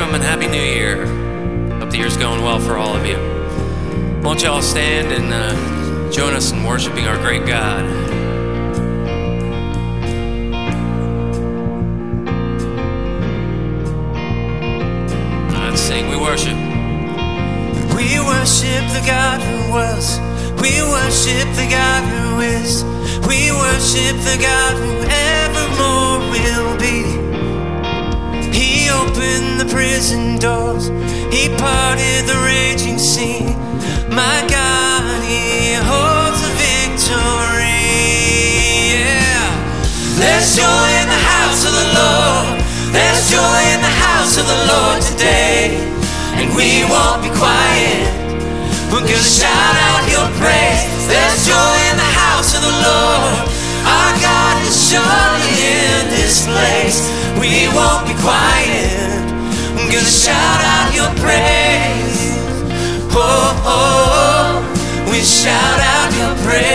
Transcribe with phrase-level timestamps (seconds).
[0.00, 1.04] Welcome and Happy New Year.
[1.78, 3.18] Hope the year's going well for all of you.
[4.22, 7.84] Won't y'all stand and uh, join us in worshiping our great God?
[15.52, 16.56] Let's sing, we worship.
[17.94, 20.18] We worship the God who was.
[20.62, 22.84] We worship the God who is.
[23.28, 25.29] We worship the God who evermore
[29.20, 30.88] opened the prison doors.
[31.28, 33.44] He parted the raging sea.
[34.08, 37.84] My God, He holds the victory.
[38.96, 39.44] Yeah.
[40.16, 42.64] There's joy in the house of the Lord.
[42.96, 45.76] There's joy in the house of the Lord today.
[46.40, 48.08] And we won't be quiet.
[48.88, 50.88] We're gonna shout out your praise.
[51.12, 53.36] There's joy in the house of the Lord.
[53.84, 57.02] Our God surely in this place.
[57.42, 59.18] We won't be quiet.
[59.74, 62.38] I'm gonna shout out your praise.
[63.10, 63.74] Oh, oh,
[64.22, 65.10] oh.
[65.10, 66.70] we shout out your praise.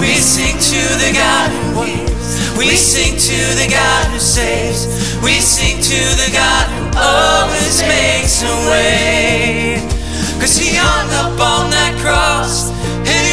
[0.00, 2.56] We sing to the God who heals.
[2.56, 4.88] We sing to the God who saves.
[5.22, 9.76] We sing to the God who always makes a way.
[10.40, 12.70] Cause he hung up on that cross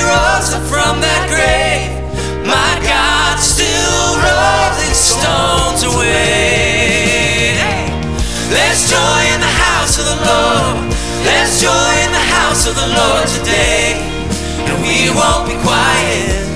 [0.08, 1.92] rose up from that grave.
[2.48, 7.60] My God, still rolling stones away.
[8.48, 10.96] There's joy in the house of the Lord.
[11.28, 14.00] There's joy in the house of the Lord today.
[14.64, 16.48] And we won't be quiet.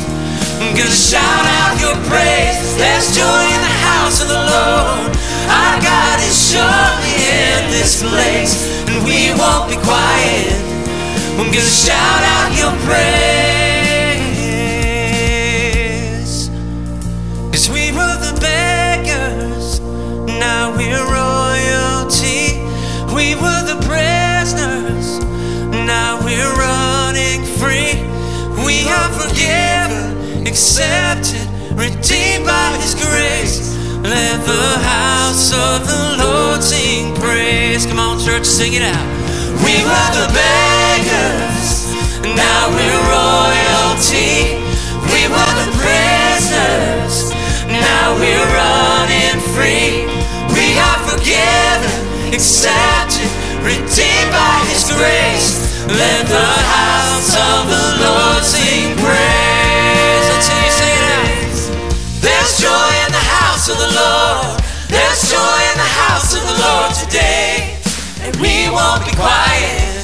[0.64, 2.80] I'm gonna shout out your praise.
[2.80, 5.12] There's joy in the house of the Lord.
[5.52, 8.56] Our God is surely in this place.
[8.88, 10.56] And we won't be quiet.
[11.36, 13.41] I'm gonna shout out your praise.
[30.52, 31.48] Accepted,
[31.80, 33.72] redeemed by His grace.
[34.04, 37.86] Let the house of the Lord sing praise.
[37.86, 39.08] Come on, church, sing it out.
[39.64, 41.88] We were the beggars,
[42.36, 44.60] now we're royalty.
[45.08, 47.32] We were the prisoners,
[47.72, 50.04] now we're running free.
[50.52, 53.32] We are forgiven, accepted,
[53.64, 55.64] redeemed by His grace.
[55.88, 57.81] Let the house of the
[63.62, 64.58] house of the Lord.
[64.90, 67.78] There's joy in the house of the Lord today.
[68.26, 70.02] And we won't be quiet.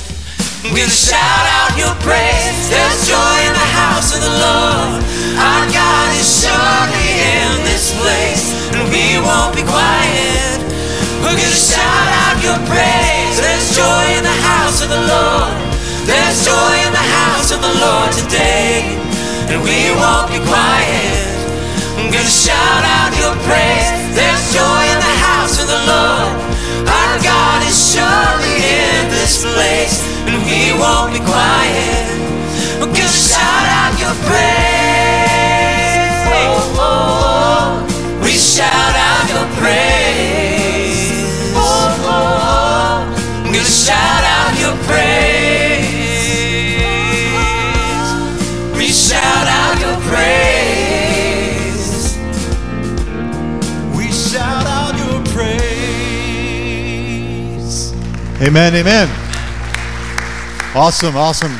[0.61, 2.69] We're gonna shout out your praise.
[2.69, 5.01] There's joy in the house of the Lord.
[5.41, 8.45] Our God is surely in this place.
[8.77, 10.61] And we won't be quiet.
[11.25, 13.41] We're gonna shout out your praise.
[13.41, 15.57] There's joy in the house of the Lord.
[16.05, 19.01] There's joy in the house of the Lord today.
[19.49, 21.36] And we won't be quiet.
[22.27, 23.87] Gonna shout out your praise.
[24.11, 26.35] There's joy in the house of the Lord.
[26.83, 32.03] Our God is surely in this place, and we won't be quiet.
[32.83, 35.07] We're gonna shout out your praise.
[36.27, 38.19] Oh, oh, oh.
[38.21, 41.23] we shout out your praise.
[41.55, 43.45] Oh, oh, oh.
[43.45, 44.26] I'm gonna shout out
[58.39, 59.09] Amen, amen.
[60.75, 61.57] Awesome, awesome.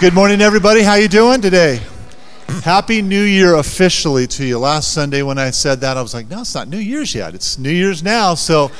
[0.00, 0.80] Good morning, everybody.
[0.80, 1.82] How you doing today?
[2.64, 4.58] Happy New Year officially to you.
[4.58, 7.34] Last Sunday when I said that, I was like, no, it's not New Year's yet.
[7.34, 8.34] It's New Year's now.
[8.34, 8.70] So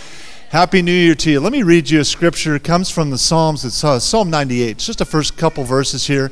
[0.49, 1.41] Happy New Year to you.
[1.41, 2.57] Let me read you a scripture.
[2.57, 3.67] It comes from the Psalms.
[3.67, 4.71] It's uh, Psalm 98.
[4.71, 6.31] It's just the first couple verses here.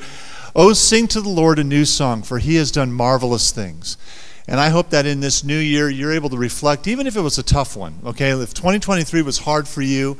[0.57, 3.99] Oh, sing to the Lord a new song, for he has done marvelous things.
[4.49, 7.21] And I hope that in this new year, you're able to reflect, even if it
[7.21, 8.31] was a tough one, okay?
[8.31, 10.17] If 2023 was hard for you,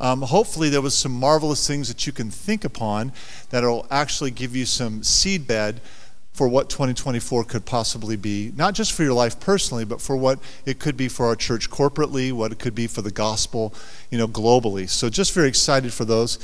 [0.00, 3.12] um, hopefully there was some marvelous things that you can think upon
[3.50, 5.78] that will actually give you some seedbed
[6.34, 10.40] for what 2024 could possibly be, not just for your life personally, but for what
[10.66, 13.72] it could be for our church corporately, what it could be for the gospel,
[14.10, 14.88] you know, globally.
[14.88, 16.40] So just very excited for those.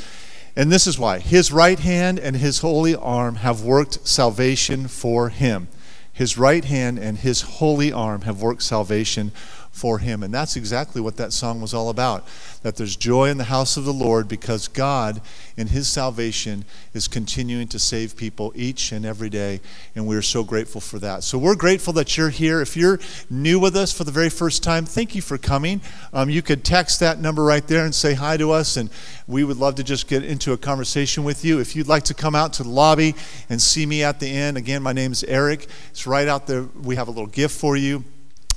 [0.54, 5.28] And this is why his right hand and his holy arm have worked salvation for
[5.28, 5.66] him.
[6.12, 9.32] His right hand and his holy arm have worked salvation
[9.72, 10.22] for him.
[10.22, 12.26] And that's exactly what that song was all about.
[12.62, 15.22] That there's joy in the house of the Lord because God,
[15.56, 19.60] in his salvation, is continuing to save people each and every day.
[19.94, 21.22] And we're so grateful for that.
[21.22, 22.60] So we're grateful that you're here.
[22.60, 22.98] If you're
[23.30, 25.80] new with us for the very first time, thank you for coming.
[26.12, 28.76] Um, you could text that number right there and say hi to us.
[28.76, 28.90] And
[29.26, 31.60] we would love to just get into a conversation with you.
[31.60, 33.14] If you'd like to come out to the lobby
[33.48, 35.68] and see me at the end, again, my name is Eric.
[35.90, 36.64] It's right out there.
[36.82, 38.04] We have a little gift for you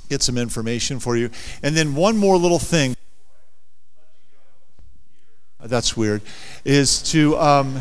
[0.08, 1.30] get some information for you.
[1.62, 2.96] And then one more little thing.
[5.60, 6.20] That's weird.
[6.64, 7.80] Is to um,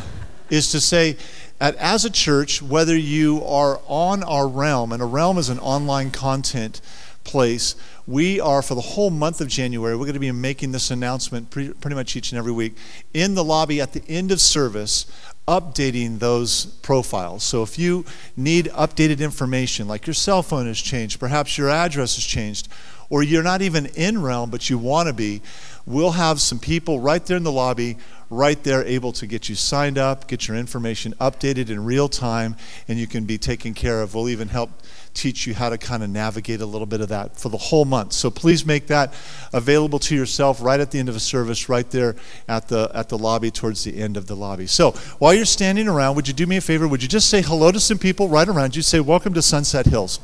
[0.50, 1.18] is to say,
[1.60, 5.60] at, as a church, whether you are on our realm, and a realm is an
[5.60, 6.80] online content
[7.24, 7.76] place.
[8.06, 11.50] We are, for the whole month of January, we're going to be making this announcement
[11.50, 12.76] pretty, pretty much each and every week
[13.14, 15.06] in the lobby at the end of service
[15.48, 17.44] updating those profiles.
[17.44, 18.06] So if you
[18.38, 22.70] need updated information, like your cell phone has changed, perhaps your address has changed,
[23.10, 25.42] or you're not even in Realm, but you want to be,
[25.86, 27.98] we'll have some people right there in the lobby,
[28.30, 32.56] right there, able to get you signed up, get your information updated in real time,
[32.88, 34.16] and you can be taken care of.
[34.16, 34.72] We'll even help
[35.14, 37.86] teach you how to kind of navigate a little bit of that for the whole
[37.86, 38.14] month.
[38.14, 39.14] So please make that
[39.54, 42.16] available to yourself right at the end of a service, right there
[42.48, 44.68] at the at the lobby towards the end of the lobby.
[44.68, 46.88] So while you're standing around, would you do me a favor?
[46.88, 48.82] Would you just say hello to some people right around you?
[48.82, 50.20] Say welcome to Sunset Hills.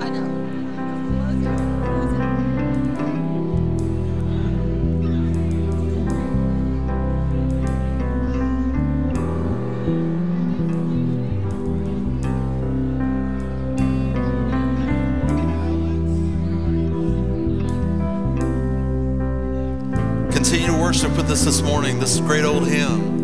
[0.00, 0.33] I know.
[20.94, 23.23] Worship with us this morning, this great old hymn.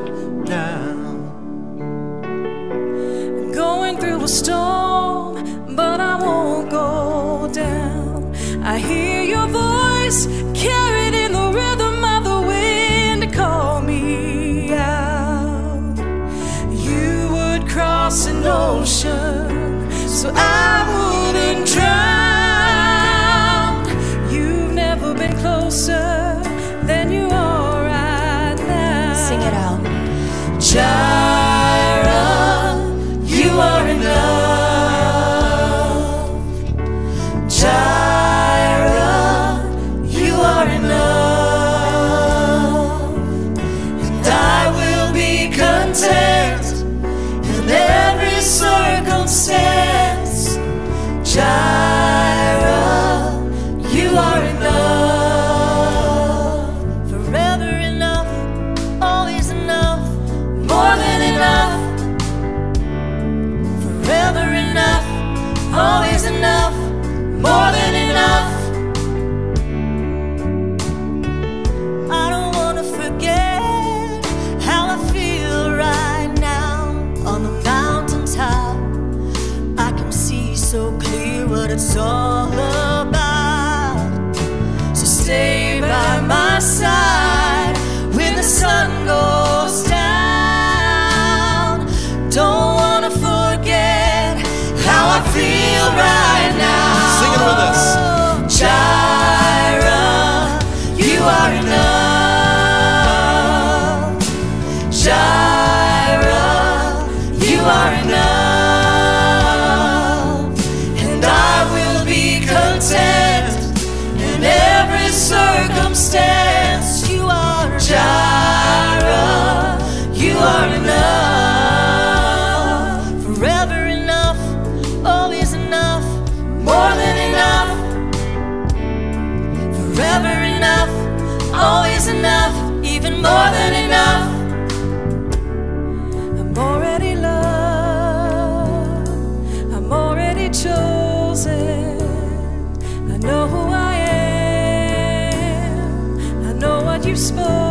[147.11, 147.70] you spoke.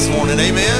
[0.00, 0.40] This morning.
[0.40, 0.79] Amen.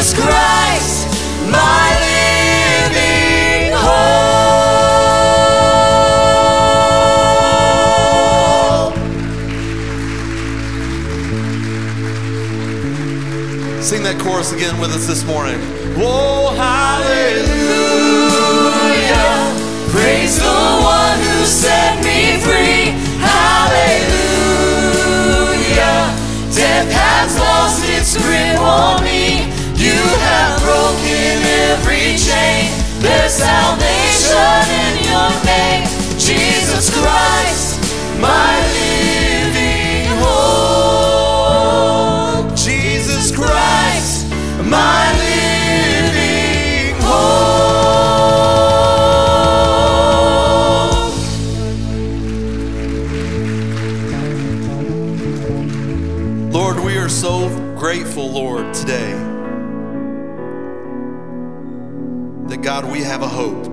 [0.00, 1.08] Jesus Christ,
[1.50, 1.92] my
[2.88, 4.00] living hope.
[13.82, 15.60] Sing that chorus again with us this morning.
[15.60, 16.56] Hallelujah.
[16.56, 17.50] Hallelujah.
[19.90, 20.44] Praise the
[20.80, 22.96] one who set me free.
[23.20, 24.00] Hallelujah.
[26.56, 29.29] Death has lost its grip on me.
[29.80, 31.40] You have broken
[31.72, 32.68] every chain.
[33.00, 35.88] There's salvation in your name.
[36.18, 37.80] Jesus Christ,
[38.20, 41.40] my living hope.
[42.54, 44.28] Jesus Christ.
[44.68, 44.99] My
[63.10, 63.66] have a hope.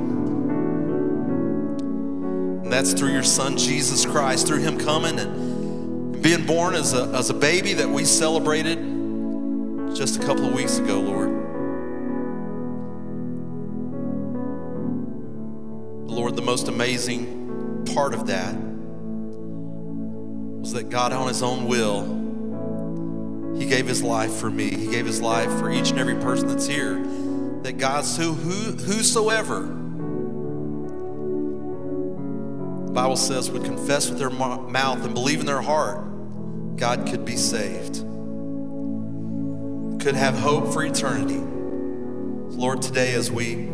[2.63, 7.04] And that's through your Son, Jesus Christ, through Him coming and being born as a,
[7.10, 8.80] as a baby that we celebrated
[9.95, 11.30] just a couple of weeks ago, Lord.
[16.10, 18.56] Lord, the most amazing part of that
[20.62, 24.71] was that God, on His own will, He gave His life for me.
[24.71, 26.97] He gave His life for each and every person that's here.
[27.67, 29.60] That God, so who, whosoever,
[32.86, 35.97] the Bible says, would confess with their mouth and believe in their heart,
[36.77, 37.95] God could be saved,
[40.01, 41.41] could have hope for eternity.
[42.56, 43.65] Lord, today as we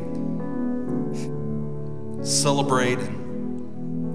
[2.25, 4.09] celebrate and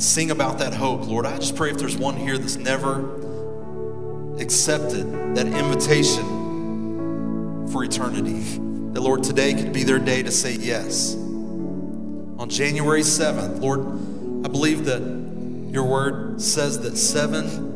[0.00, 1.26] sing about that hope, Lord.
[1.26, 3.16] I just pray if there's one here that's never
[4.38, 6.33] accepted that invitation
[7.70, 8.40] for eternity,
[8.92, 11.14] that Lord, today could be their day to say yes.
[11.14, 13.80] On January 7th, Lord,
[14.44, 15.00] I believe that
[15.72, 17.72] your word says that seven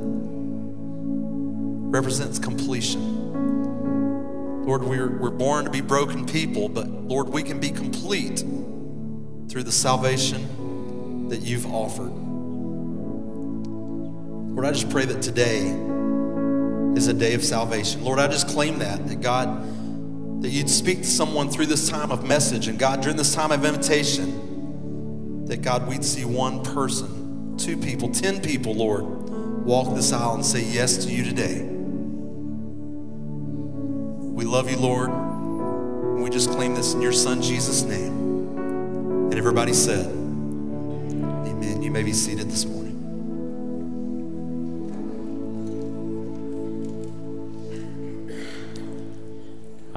[1.91, 3.19] represents completion.
[4.67, 8.45] Lord, we're, we're born to be broken people, but Lord, we can be complete
[9.49, 12.13] through the salvation that you've offered.
[14.55, 15.61] Lord, I just pray that today
[16.97, 18.05] is a day of salvation.
[18.05, 19.65] Lord, I just claim that, that God,
[20.41, 23.51] that you'd speak to someone through this time of message, and God, during this time
[23.51, 29.05] of invitation, that God, we'd see one person, two people, ten people, Lord,
[29.65, 31.63] walk this aisle and say yes to you today.
[34.39, 35.11] We love you, Lord.
[35.11, 38.13] And we just claim this in your Son, Jesus' name.
[39.31, 41.83] And everybody said, Amen.
[41.83, 42.78] You may be seated this morning.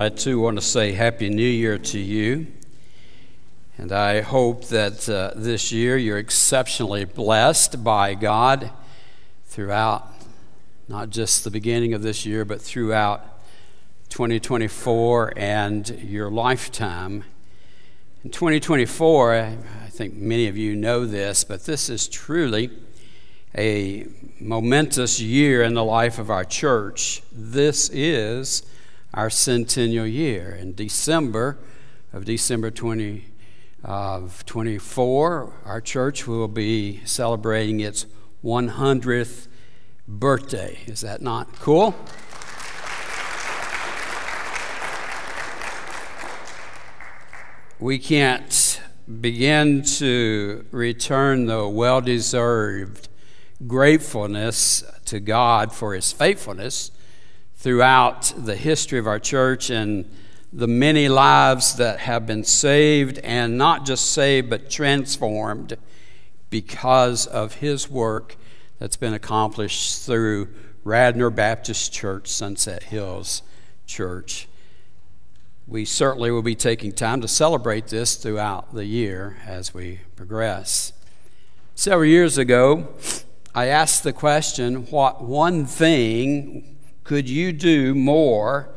[0.01, 2.47] I too want to say Happy New Year to you.
[3.77, 8.71] And I hope that uh, this year you're exceptionally blessed by God
[9.45, 10.11] throughout
[10.87, 13.43] not just the beginning of this year, but throughout
[14.09, 17.23] 2024 and your lifetime.
[18.23, 19.39] In 2024, I
[19.85, 22.71] I think many of you know this, but this is truly
[23.55, 24.07] a
[24.39, 27.21] momentous year in the life of our church.
[27.31, 28.63] This is
[29.13, 30.51] our centennial year.
[30.51, 31.57] In December
[32.13, 33.25] of December 20
[33.83, 38.05] of 24, our church will be celebrating its
[38.43, 39.47] 100th
[40.07, 40.79] birthday.
[40.85, 41.95] Is that not cool?
[47.79, 48.81] We can't
[49.19, 53.09] begin to return the well deserved
[53.65, 56.91] gratefulness to God for His faithfulness
[57.61, 60.09] throughout the history of our church and
[60.51, 65.77] the many lives that have been saved and not just saved but transformed
[66.49, 68.35] because of His work
[68.79, 70.49] that's been accomplished through
[70.83, 73.43] Radnor Baptist Church, Sunset Hills
[73.85, 74.47] Church.
[75.67, 80.93] we certainly will be taking time to celebrate this throughout the year as we progress.
[81.75, 82.95] Several years ago,
[83.53, 86.70] I asked the question what one thing
[87.03, 88.69] could you do more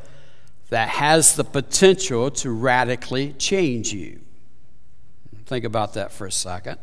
[0.71, 4.21] that has the potential to radically change you?
[5.47, 6.79] Think about that for a second.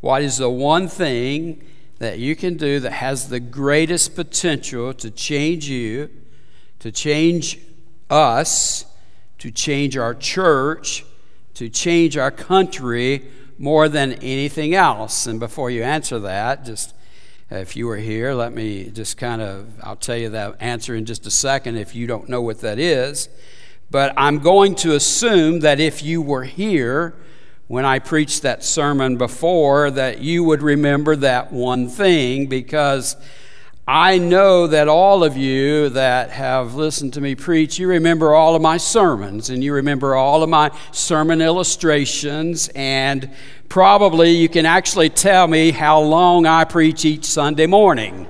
[0.00, 1.62] What is the one thing
[1.98, 6.10] that you can do that has the greatest potential to change you,
[6.80, 7.58] to change
[8.10, 8.86] us,
[9.38, 11.04] to change our church,
[11.54, 15.26] to change our country more than anything else?
[15.26, 16.94] And before you answer that, just
[17.60, 21.04] if you were here, let me just kind of, I'll tell you that answer in
[21.04, 23.28] just a second if you don't know what that is.
[23.90, 27.14] But I'm going to assume that if you were here
[27.66, 33.16] when I preached that sermon before, that you would remember that one thing because
[33.86, 38.54] I know that all of you that have listened to me preach, you remember all
[38.54, 43.30] of my sermons and you remember all of my sermon illustrations, and
[43.68, 48.26] probably you can actually tell me how long I preach each Sunday morning.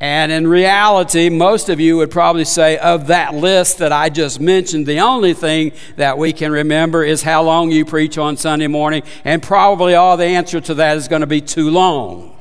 [0.00, 4.40] And in reality, most of you would probably say, of that list that I just
[4.40, 8.68] mentioned, the only thing that we can remember is how long you preach on Sunday
[8.68, 12.39] morning, and probably all the answer to that is going to be too long.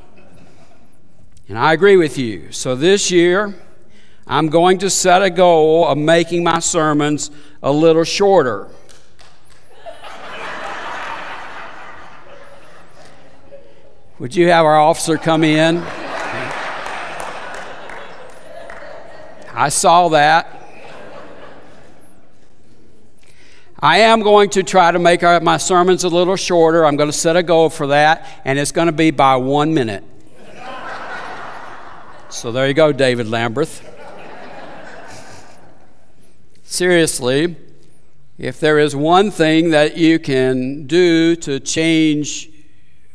[1.49, 2.51] And I agree with you.
[2.51, 3.55] So this year,
[4.27, 7.31] I'm going to set a goal of making my sermons
[7.63, 8.67] a little shorter.
[14.19, 15.77] Would you have our officer come in?
[19.51, 20.55] I saw that.
[23.79, 26.85] I am going to try to make my sermons a little shorter.
[26.85, 29.73] I'm going to set a goal for that, and it's going to be by one
[29.73, 30.03] minute.
[32.31, 33.83] So there you go, David Lamberth.
[36.63, 37.55] Seriously,
[38.37, 42.49] if there is one thing that you can do to change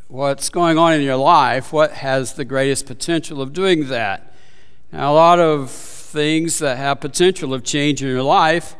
[0.08, 4.34] what's going on in your life, what has the greatest potential of doing that?
[4.90, 8.74] Now, a lot of things that have potential of changing your life,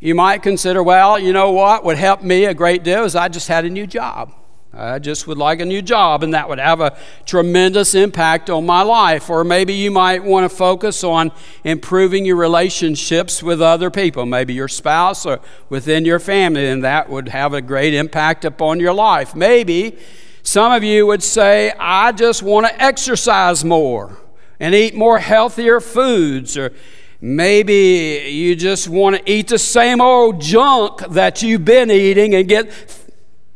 [0.00, 3.28] you might consider, well, you know what would help me a great deal is I
[3.28, 4.34] just had a new job.
[4.72, 8.64] I just would like a new job, and that would have a tremendous impact on
[8.64, 9.28] my life.
[9.28, 11.32] Or maybe you might want to focus on
[11.64, 17.10] improving your relationships with other people, maybe your spouse or within your family, and that
[17.10, 19.34] would have a great impact upon your life.
[19.34, 19.98] Maybe
[20.44, 24.18] some of you would say, I just want to exercise more
[24.60, 26.72] and eat more healthier foods, or
[27.20, 32.48] maybe you just want to eat the same old junk that you've been eating and
[32.48, 32.72] get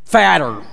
[0.05, 0.65] fatter.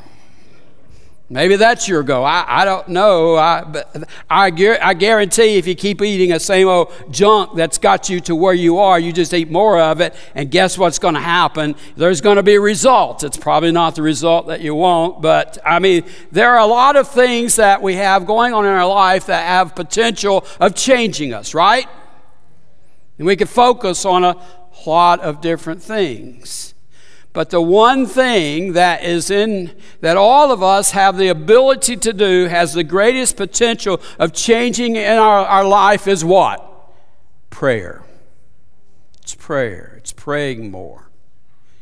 [1.31, 2.25] Maybe that's your goal.
[2.25, 3.37] I, I don't know.
[3.37, 4.47] I, but I,
[4.81, 8.53] I guarantee if you keep eating the same old junk that's got you to where
[8.53, 11.75] you are, you just eat more of it, and guess what's going to happen?
[11.95, 13.23] There's going to be a result.
[13.23, 16.97] It's probably not the result that you want, but I mean, there are a lot
[16.97, 21.33] of things that we have going on in our life that have potential of changing
[21.33, 21.87] us, right?
[23.17, 24.35] And we could focus on a
[24.85, 26.70] lot of different things.
[27.33, 32.11] But the one thing that is in that all of us have the ability to
[32.11, 36.67] do has the greatest potential of changing in our, our life is what?
[37.49, 38.03] Prayer.
[39.21, 39.95] It's prayer.
[39.97, 41.09] It's praying more.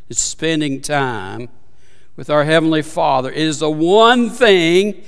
[0.07, 1.49] It's spending time
[2.15, 3.31] with our Heavenly Father.
[3.31, 5.03] It is the one thing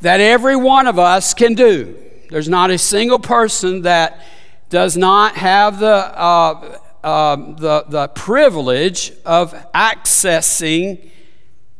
[0.00, 1.96] that every one of us can do.
[2.30, 4.20] There's not a single person that
[4.68, 11.08] does not have the uh, um, the, the privilege of accessing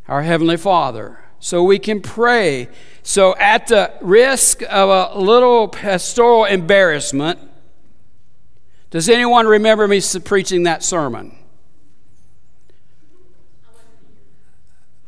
[0.06, 1.18] our Heavenly Father.
[1.40, 2.68] So we can pray.
[3.02, 7.38] So, at the risk of a little pastoral embarrassment,
[8.90, 11.36] does anyone remember me preaching that sermon?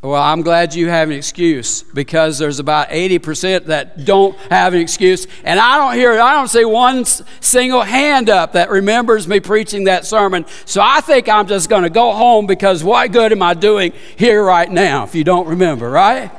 [0.01, 4.81] Well, I'm glad you have an excuse because there's about 80% that don't have an
[4.81, 5.27] excuse.
[5.42, 9.85] And I don't hear, I don't see one single hand up that remembers me preaching
[9.85, 10.46] that sermon.
[10.67, 13.92] So I think I'm just going to go home because what good am I doing
[14.17, 16.31] here right now if you don't remember, right?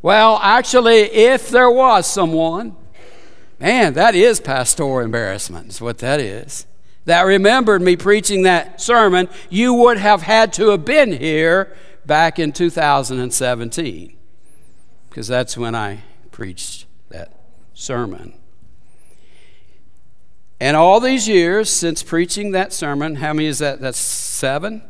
[0.00, 2.74] Well, actually, if there was someone,
[3.60, 6.64] man, that is pastoral embarrassment, is what that is
[7.08, 12.38] that remembered me preaching that sermon, you would have had to have been here back
[12.38, 14.14] in 2017,
[15.08, 17.32] because that's when I preached that
[17.72, 18.34] sermon.
[20.60, 23.80] And all these years since preaching that sermon, how many is that?
[23.80, 24.82] That's seven?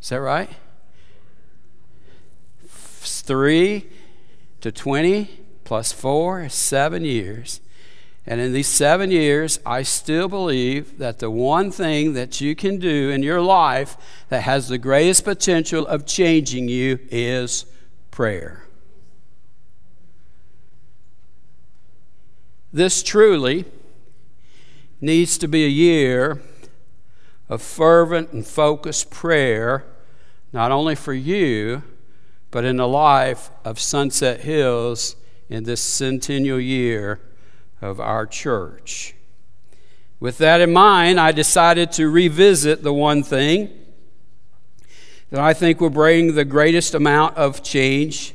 [0.00, 0.50] Is that right?
[2.68, 3.88] Three
[4.60, 5.28] to 20
[5.64, 7.60] plus four, seven years.
[8.26, 12.78] And in these seven years, I still believe that the one thing that you can
[12.78, 13.98] do in your life
[14.30, 17.66] that has the greatest potential of changing you is
[18.10, 18.64] prayer.
[22.72, 23.66] This truly
[25.02, 26.40] needs to be a year
[27.50, 29.84] of fervent and focused prayer,
[30.50, 31.82] not only for you,
[32.50, 35.14] but in the life of Sunset Hills
[35.50, 37.20] in this centennial year
[37.84, 39.14] of our church.
[40.18, 43.70] With that in mind, I decided to revisit the one thing
[45.30, 48.34] that I think will bring the greatest amount of change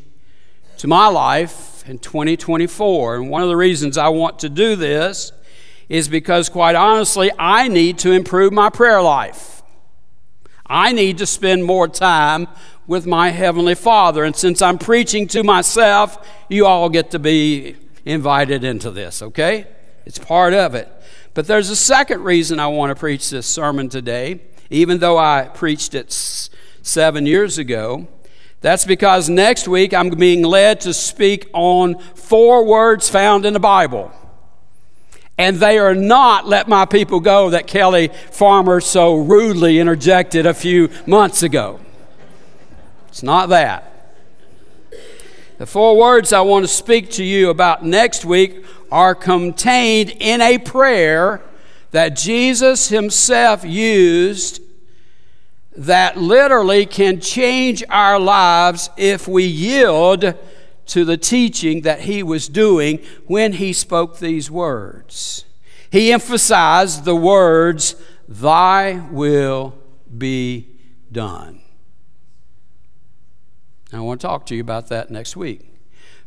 [0.78, 3.16] to my life in 2024.
[3.16, 5.32] And one of the reasons I want to do this
[5.88, 9.64] is because, quite honestly, I need to improve my prayer life.
[10.68, 12.48] I need to spend more time
[12.86, 14.24] with my Heavenly Father.
[14.24, 17.76] And since I'm preaching to myself, you all get to be
[18.10, 19.68] invited into this, okay?
[20.06, 20.92] It's part of it.
[21.34, 25.50] But there's a second reason I want to preach this sermon today, even though I
[25.54, 28.08] preached it seven years ago.
[28.62, 33.60] That's because next week I'm being led to speak on four words found in the
[33.60, 34.12] Bible
[35.40, 40.54] and they are not let my people go that Kelly Farmer so rudely interjected a
[40.54, 41.80] few months ago.
[43.08, 43.89] It's not that.
[45.60, 50.40] The four words I want to speak to you about next week are contained in
[50.40, 51.42] a prayer
[51.92, 54.62] that Jesus himself used
[55.76, 60.34] that literally can change our lives if we yield
[60.86, 65.44] to the teaching that he was doing when he spoke these words.
[65.92, 67.96] He emphasized the words,
[68.30, 69.78] Thy will
[70.18, 70.70] be
[71.12, 71.60] done.
[73.92, 75.66] I want to talk to you about that next week.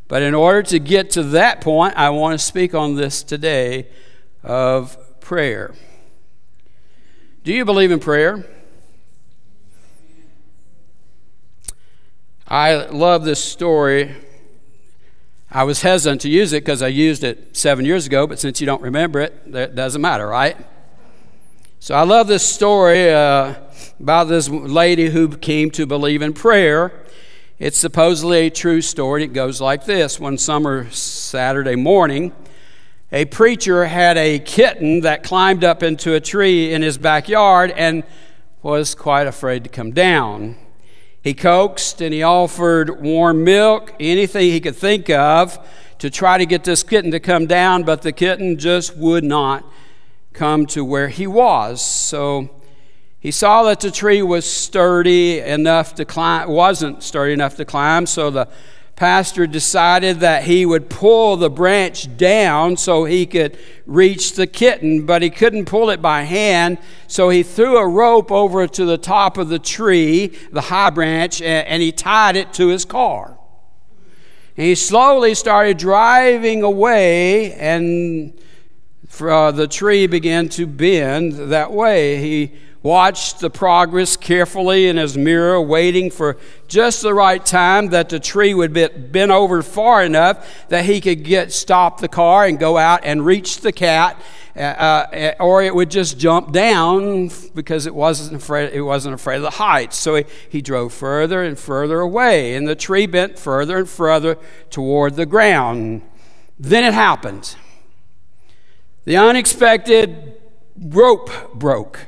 [0.07, 3.87] But in order to get to that point, I want to speak on this today
[4.43, 5.73] of prayer.
[7.43, 8.45] Do you believe in prayer?
[12.47, 14.15] I love this story
[15.55, 18.59] I was hesitant to use it because I used it seven years ago, but since
[18.59, 20.57] you don't remember it, that doesn't matter, right?
[21.79, 23.53] So I love this story uh,
[23.99, 27.02] about this lady who came to believe in prayer.
[27.63, 29.23] It's supposedly a true story.
[29.23, 32.33] It goes like this One summer Saturday morning,
[33.09, 38.03] a preacher had a kitten that climbed up into a tree in his backyard and
[38.63, 40.57] was quite afraid to come down.
[41.21, 45.57] He coaxed and he offered warm milk, anything he could think of
[45.99, 49.63] to try to get this kitten to come down, but the kitten just would not
[50.33, 51.81] come to where he was.
[51.81, 52.49] So
[53.23, 58.05] he saw that the tree was sturdy enough to climb, wasn't sturdy enough to climb,
[58.05, 58.49] so the
[58.97, 65.05] pastor decided that he would pull the branch down so he could reach the kitten,
[65.05, 66.77] but he couldn't pull it by hand.
[67.07, 71.41] So he threw a rope over to the top of the tree, the high branch,
[71.41, 73.39] and he tied it to his car.
[74.53, 78.37] He slowly started driving away, and
[79.21, 82.17] uh, the tree began to bend that way.
[82.17, 82.51] He
[82.83, 88.19] watched the progress carefully in his mirror, waiting for just the right time that the
[88.19, 92.59] tree would be bent over far enough that he could get stop the car and
[92.59, 94.21] go out and reach the cat,
[94.57, 98.73] uh, uh, or it would just jump down because it wasn't afraid.
[98.73, 99.95] It wasn't afraid of the heights.
[99.95, 104.37] So he, he drove further and further away, and the tree bent further and further
[104.69, 106.01] toward the ground.
[106.59, 107.55] Then it happened.
[109.05, 110.35] The unexpected
[110.77, 112.07] rope broke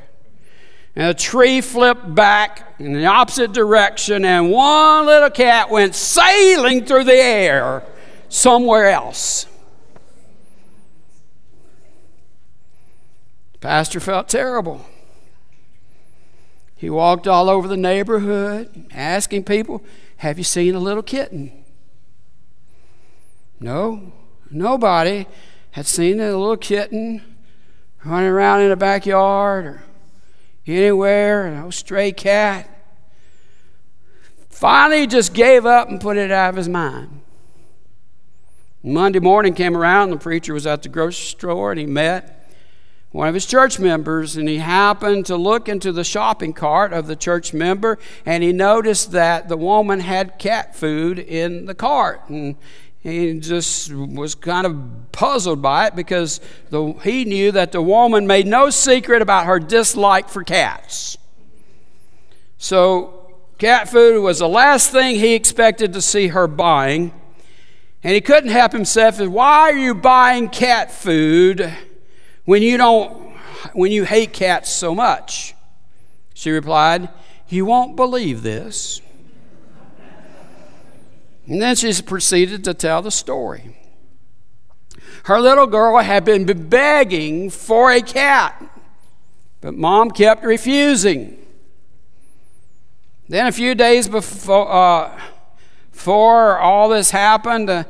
[0.96, 6.86] and a tree flipped back in the opposite direction, and one little cat went sailing
[6.86, 7.82] through the air
[8.30, 9.46] somewhere else.
[13.52, 14.86] The pastor felt terrible.
[16.76, 19.82] He walked all over the neighborhood asking people,
[20.18, 21.64] Have you seen a little kitten?
[23.60, 24.12] No,
[24.50, 25.26] nobody
[25.72, 27.22] had seen a little kitten
[28.02, 29.82] running around in the backyard or
[30.66, 32.68] anywhere, no stray cat.
[34.48, 37.20] Finally, he just gave up and put it out of his mind.
[38.82, 42.32] Monday morning came around, and the preacher was at the grocery store, and he met
[43.10, 47.06] one of his church members, and he happened to look into the shopping cart of
[47.06, 52.28] the church member, and he noticed that the woman had cat food in the cart.
[52.28, 52.56] And
[53.06, 56.40] he just was kind of puzzled by it because
[56.70, 61.16] the, he knew that the woman made no secret about her dislike for cats.
[62.58, 67.12] So, cat food was the last thing he expected to see her buying.
[68.02, 69.20] And he couldn't help himself.
[69.20, 71.72] Why are you buying cat food
[72.44, 73.36] when you don't
[73.72, 75.54] when you hate cats so much?
[76.34, 77.08] She replied,
[77.48, 79.00] You won't believe this.
[81.46, 83.76] And then she proceeded to tell the story.
[85.24, 88.62] Her little girl had been begging for a cat,
[89.60, 91.36] but mom kept refusing.
[93.28, 95.20] Then, a few days before, uh,
[95.90, 97.86] before all this happened, the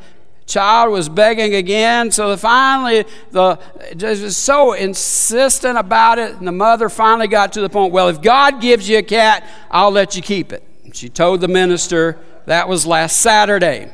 [0.46, 2.10] child was begging again.
[2.10, 3.58] So finally, the
[3.96, 7.92] just was so insistent about it, and the mother finally got to the point.
[7.92, 10.62] Well, if God gives you a cat, I'll let you keep it.
[10.94, 13.90] She told the minister that was last Saturday.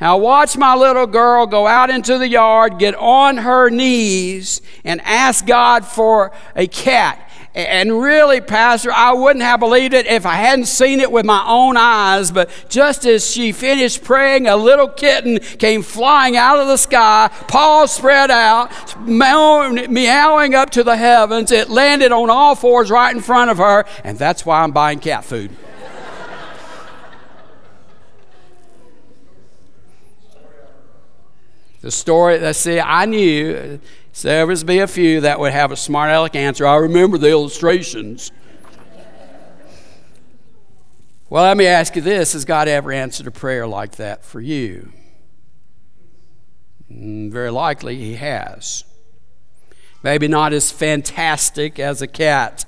[0.00, 5.00] Now, watch my little girl go out into the yard, get on her knees, and
[5.02, 7.30] ask God for a cat.
[7.54, 11.44] And really, Pastor, I wouldn't have believed it if I hadn't seen it with my
[11.46, 12.30] own eyes.
[12.30, 17.28] But just as she finished praying, a little kitten came flying out of the sky,
[17.48, 18.70] paws spread out,
[19.06, 21.50] meowing up to the heavens.
[21.50, 25.00] It landed on all fours right in front of her, and that's why I'm buying
[25.00, 25.50] cat food.
[31.80, 33.80] The story, let's see, I knew
[34.20, 36.66] there was be a few that would have a smart aleck answer.
[36.66, 38.30] I remember the illustrations.
[41.30, 44.40] Well, let me ask you this Has God ever answered a prayer like that for
[44.40, 44.92] you?
[46.92, 48.84] Mm, very likely He has.
[50.02, 52.64] Maybe not as fantastic as a cat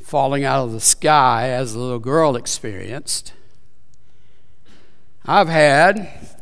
[0.00, 3.32] falling out of the sky as the little girl experienced.
[5.24, 6.37] I've had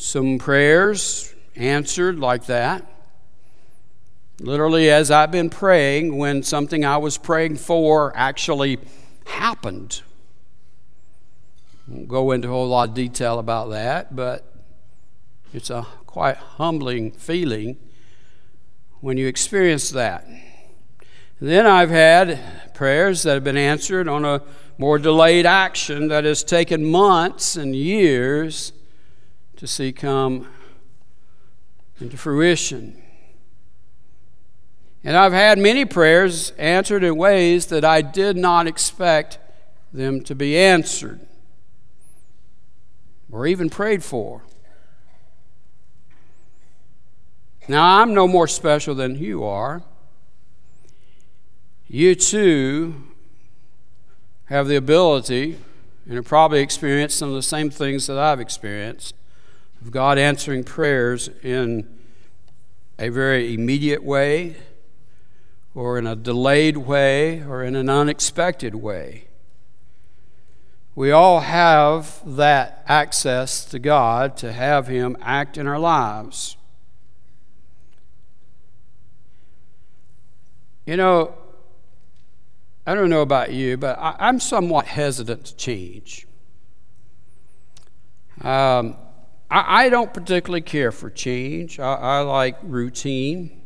[0.00, 2.90] some prayers answered like that.
[4.40, 8.78] Literally, as I've been praying, when something I was praying for actually
[9.26, 10.00] happened.
[11.86, 14.50] Won't go into a whole lot of detail about that, but
[15.52, 17.76] it's a quite humbling feeling
[19.00, 20.26] when you experience that.
[21.40, 24.40] then I've had prayers that have been answered on a
[24.78, 28.72] more delayed action that has taken months and years
[29.60, 30.48] to see come
[32.00, 32.96] into fruition.
[35.04, 39.38] And I've had many prayers answered in ways that I did not expect
[39.92, 41.20] them to be answered
[43.30, 44.40] or even prayed for.
[47.68, 49.82] Now, I'm no more special than you are.
[51.86, 52.94] You too
[54.46, 55.58] have the ability
[56.06, 59.14] and have probably experienced some of the same things that I've experienced
[59.80, 61.88] of God answering prayers in
[62.98, 64.56] a very immediate way,
[65.74, 69.24] or in a delayed way, or in an unexpected way.
[70.94, 76.56] We all have that access to God to have Him act in our lives.
[80.84, 81.34] You know,
[82.86, 86.26] I don't know about you, but I, am somewhat hesitant to change.
[88.42, 88.96] Um,
[89.50, 91.80] I, I don't particularly care for change.
[91.80, 93.60] I, I like routine.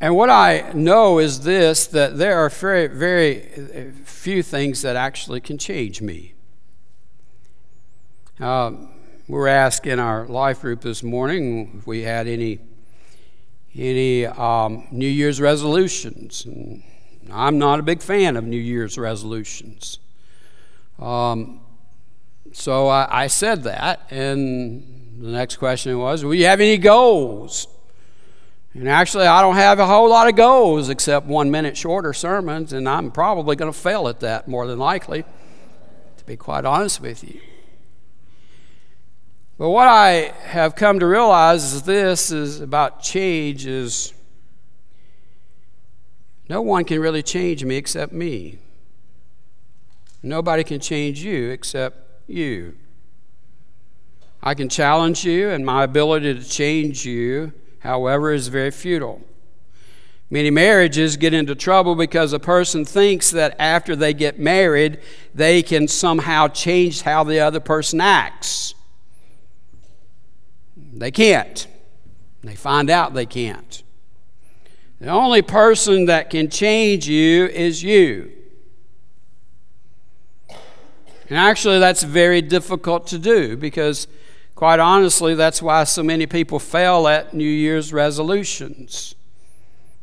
[0.00, 5.40] And what I know is this that there are very, very few things that actually
[5.40, 6.34] can change me.
[8.38, 8.90] Um,
[9.26, 12.60] we were asked in our life group this morning if we had any,
[13.74, 16.44] any um, New Year's resolutions.
[16.44, 16.84] And
[17.32, 19.98] I'm not a big fan of New Year's resolutions.
[21.00, 21.60] Um,
[22.52, 27.66] so I, I said that, and the next question was, "Will you have any goals?"
[28.74, 32.72] And actually, I don't have a whole lot of goals except one minute shorter sermons,
[32.72, 35.24] and I'm probably going to fail at that more than likely,
[36.16, 37.40] to be quite honest with you.
[39.58, 44.12] But what I have come to realize is this is about change is
[46.48, 48.58] no one can really change me except me.
[50.22, 52.76] Nobody can change you except you.
[54.42, 59.20] I can challenge you, and my ability to change you, however, is very futile.
[60.30, 65.00] Many marriages get into trouble because a person thinks that after they get married,
[65.34, 68.74] they can somehow change how the other person acts.
[70.76, 71.66] They can't.
[72.42, 73.82] They find out they can't.
[75.00, 78.32] The only person that can change you is you.
[81.28, 84.08] And actually, that's very difficult to do because,
[84.54, 89.14] quite honestly, that's why so many people fail at New Year's resolutions.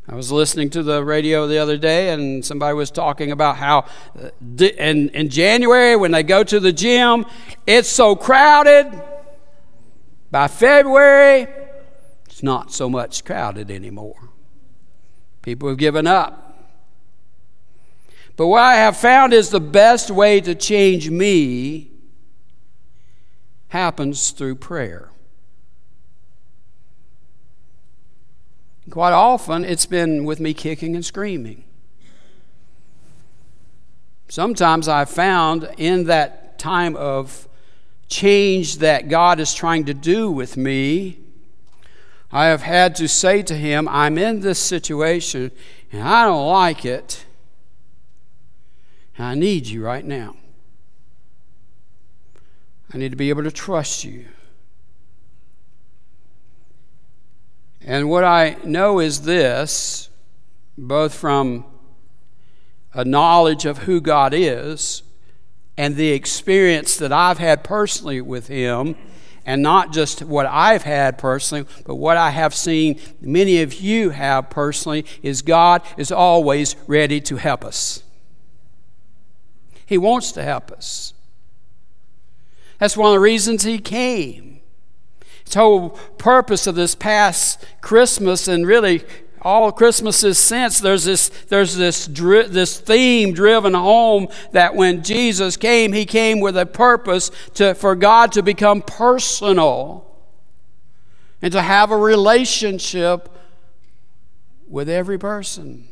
[0.08, 3.86] I was listening to the radio the other day, and somebody was talking about how
[4.16, 4.30] uh,
[4.78, 7.26] in, in January, when they go to the gym,
[7.66, 8.86] it's so crowded.
[10.30, 11.48] By February,
[12.26, 14.30] it's not so much crowded anymore.
[15.42, 16.45] People have given up.
[18.36, 21.90] But what I have found is the best way to change me
[23.68, 25.10] happens through prayer.
[28.90, 31.64] Quite often, it's been with me kicking and screaming.
[34.28, 37.48] Sometimes I've found in that time of
[38.08, 41.18] change that God is trying to do with me,
[42.32, 45.50] I have had to say to Him, I'm in this situation
[45.92, 47.25] and I don't like it.
[49.18, 50.36] I need you right now.
[52.92, 54.26] I need to be able to trust you.
[57.80, 60.10] And what I know is this,
[60.76, 61.64] both from
[62.92, 65.02] a knowledge of who God is
[65.76, 68.96] and the experience that I've had personally with Him,
[69.44, 74.10] and not just what I've had personally, but what I have seen many of you
[74.10, 78.02] have personally, is God is always ready to help us.
[79.86, 81.14] He wants to help us.
[82.78, 84.60] That's one of the reasons He came.
[85.46, 89.04] The whole purpose of this past Christmas and really
[89.46, 95.56] all Christmases since, there's this, there's this, dri- this theme driven home that when Jesus
[95.56, 100.04] came, he came with a purpose to, for God to become personal
[101.40, 103.28] and to have a relationship
[104.66, 105.86] with every person.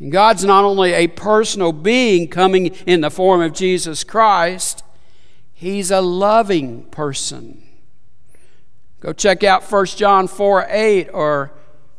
[0.00, 4.82] And God's not only a personal being coming in the form of Jesus Christ,
[5.52, 7.62] He's a loving person.
[9.00, 11.52] Go check out 1 John 4 8 or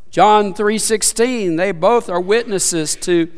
[0.09, 1.55] John 3 16.
[1.55, 3.31] They both are witnesses to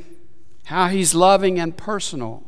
[0.65, 2.43] how he's loving and personal.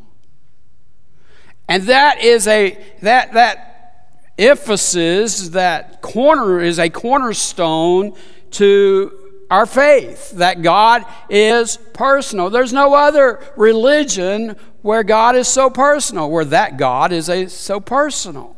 [1.68, 8.14] And that is a that that emphasis, that corner is a cornerstone
[8.52, 12.50] to our faith that God is personal.
[12.50, 17.80] There's no other religion where God is so personal, where that God is a, so
[17.80, 18.56] personal.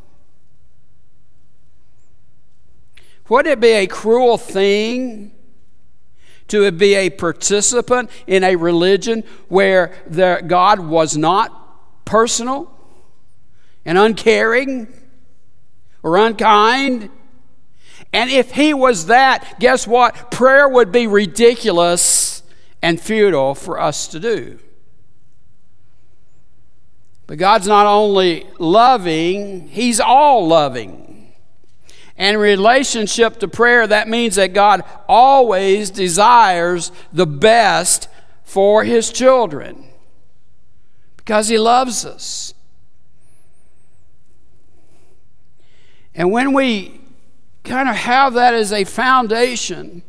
[3.30, 5.34] Would it be a cruel thing
[6.48, 12.72] to be a participant in a religion where the, God was not personal
[13.86, 14.88] and uncaring
[16.04, 17.10] or unkind?
[18.14, 20.32] And if he was that, guess what?
[20.32, 22.42] Prayer would be ridiculous
[22.82, 24.60] and futile for us to do.
[27.28, 31.34] But God's not only loving, He's all loving.
[32.18, 38.08] And relationship to prayer, that means that God always desires the best
[38.44, 39.84] for His children
[41.18, 42.54] because He loves us.
[46.16, 47.02] And when we
[47.68, 50.02] kind of have that as a foundation,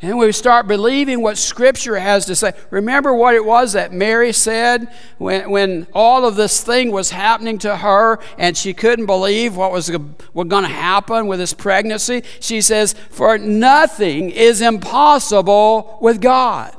[0.00, 2.52] and we start believing what Scripture has to say.
[2.70, 7.58] Remember what it was that Mary said when, when all of this thing was happening
[7.58, 12.22] to her and she couldn't believe what was, was going to happen with this pregnancy?
[12.38, 16.76] She says, For nothing is impossible with God.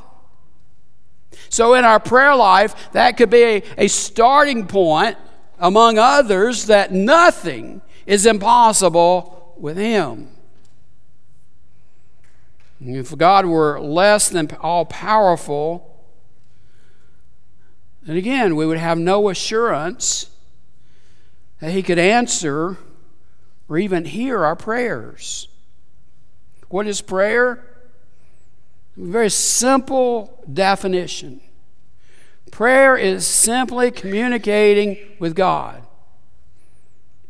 [1.50, 5.18] So, in our prayer life, that could be a, a starting point,
[5.58, 10.30] among others, that nothing is impossible with Him.
[12.82, 16.06] If God were less than all powerful,
[18.04, 20.30] then again, we would have no assurance
[21.60, 22.78] that He could answer
[23.68, 25.48] or even hear our prayers.
[26.70, 27.66] What is prayer?
[28.98, 31.42] A very simple definition.
[32.52, 35.84] Prayer is simply communicating with God.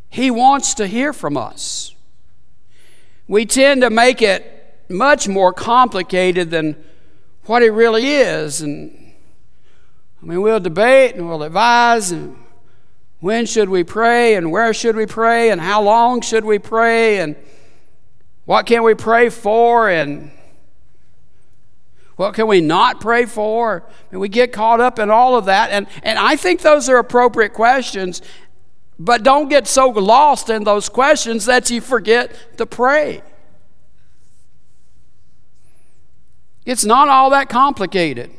[0.09, 1.95] He wants to hear from us.
[3.29, 6.75] We tend to make it much more complicated than
[7.45, 8.59] what it really is.
[8.59, 9.13] And
[10.21, 12.35] I mean, we'll debate and we'll advise and
[13.19, 17.19] when should we pray and where should we pray and how long should we pray
[17.19, 17.35] and
[18.45, 20.31] what can we pray for and
[22.15, 23.83] what can we not pray for?
[24.11, 25.69] And we get caught up in all of that.
[25.69, 28.23] And, and I think those are appropriate questions,
[28.99, 33.23] but don't get so lost in those questions that you forget to pray.
[36.65, 38.29] It's not all that complicated.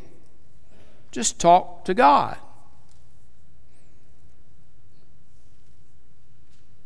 [1.11, 2.37] Just talk to God.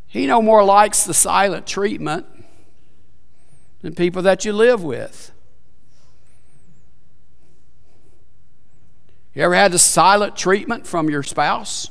[0.07, 2.25] He no more likes the silent treatment
[3.83, 5.33] than people that you live with.
[9.35, 11.91] You ever had the silent treatment from your spouse?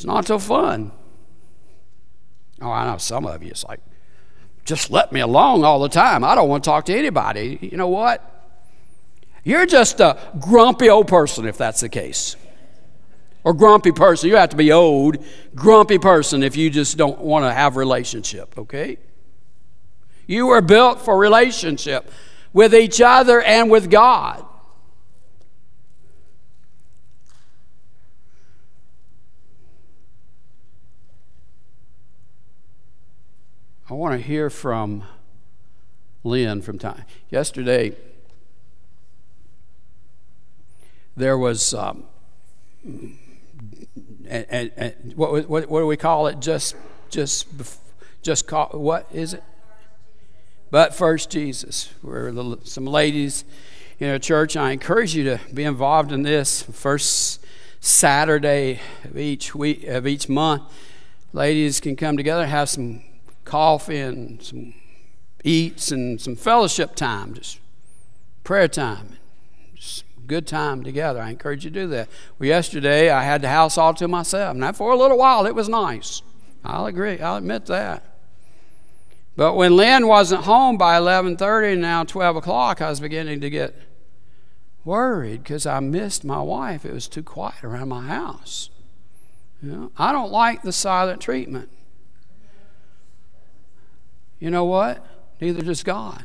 [0.00, 0.92] It's not so fun.
[2.62, 3.80] Oh, I know some of you, it's like,
[4.64, 6.24] just let me alone all the time.
[6.24, 7.58] I don't want to talk to anybody.
[7.60, 8.24] You know what?
[9.44, 12.36] You're just a grumpy old person if that's the case.
[13.44, 14.30] Or grumpy person.
[14.30, 15.22] You have to be old,
[15.54, 18.96] grumpy person if you just don't want to have relationship, okay?
[20.26, 22.10] You were built for relationship
[22.54, 24.46] with each other and with God.
[33.90, 35.02] I want to hear from
[36.22, 37.02] Lynn from time.
[37.28, 37.96] Yesterday,
[41.16, 42.04] there was, um,
[42.84, 43.16] and,
[44.28, 46.38] and, and what, what, what do we call it?
[46.38, 46.76] Just,
[47.08, 47.48] just,
[48.22, 49.42] just call, what is it?
[50.70, 51.92] But first, Jesus.
[52.00, 52.32] We're
[52.62, 53.44] some ladies
[53.98, 54.56] in a church.
[54.56, 56.62] I encourage you to be involved in this.
[56.62, 57.44] First
[57.80, 60.62] Saturday of each week of each month,
[61.32, 63.02] ladies can come together, have some
[63.50, 64.74] coffee and some
[65.42, 67.58] eats and some fellowship time, just
[68.44, 69.16] prayer time,
[69.74, 71.20] just good time together.
[71.20, 72.08] I encourage you to do that.
[72.38, 74.56] Well, yesterday I had the house all to myself.
[74.56, 76.22] Now, for a little while, it was nice.
[76.64, 77.18] I'll agree.
[77.18, 78.04] I'll admit that.
[79.34, 83.50] But when Lynn wasn't home by 11:30 and now 12 o'clock, I was beginning to
[83.50, 83.74] get
[84.84, 86.84] worried because I missed my wife.
[86.84, 88.70] It was too quiet around my house.
[89.60, 91.70] You know, I don't like the silent treatment.
[94.40, 95.06] You know what?
[95.40, 96.24] Neither does God.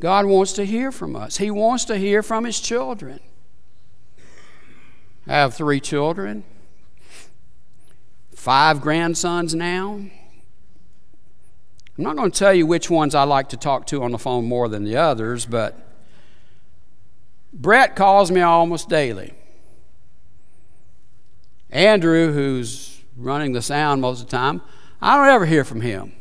[0.00, 1.38] God wants to hear from us.
[1.38, 3.18] He wants to hear from His children.
[5.26, 6.44] I have three children,
[8.34, 9.94] five grandsons now.
[11.98, 14.18] I'm not going to tell you which ones I like to talk to on the
[14.18, 15.76] phone more than the others, but
[17.52, 19.34] Brett calls me almost daily.
[21.70, 24.62] Andrew, who's running the sound most of the time,
[25.00, 26.12] I don't ever hear from him.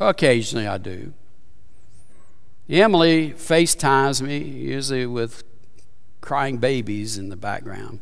[0.00, 1.12] Occasionally I do.
[2.68, 5.44] Emily FaceTimes me, usually with
[6.20, 8.00] crying babies in the background.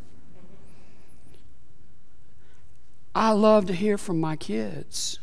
[3.14, 5.18] I love to hear from my kids.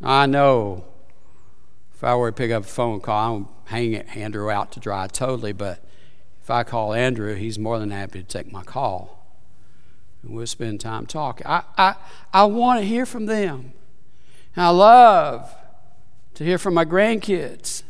[0.00, 0.84] I know
[1.94, 4.80] if I were to pick up a phone call, I don't hang Andrew out to
[4.80, 5.84] dry totally, but
[6.40, 9.21] if I call Andrew, he's more than happy to take my call.
[10.22, 11.46] And we'll spend time talking.
[11.46, 11.94] I, I,
[12.32, 13.72] I want to hear from them.
[14.54, 15.54] And I love
[16.34, 17.82] to hear from my grandkids.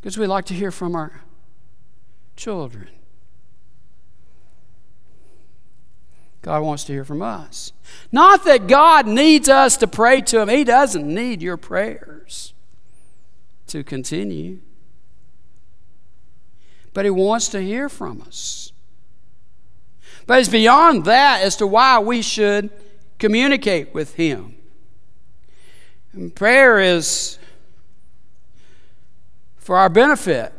[0.00, 1.22] Because we like to hear from our
[2.36, 2.88] children.
[6.42, 7.72] God wants to hear from us.
[8.12, 12.52] Not that God needs us to pray to Him, He doesn't need your prayers
[13.68, 14.58] to continue.
[16.94, 18.72] But He wants to hear from us.
[20.26, 22.70] But it's beyond that as to why we should
[23.18, 24.54] communicate with Him.
[26.14, 27.38] And prayer is
[29.56, 30.52] for our benefit.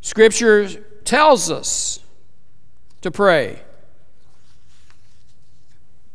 [0.00, 0.68] Scripture
[1.04, 2.00] tells us
[3.00, 3.60] to pray.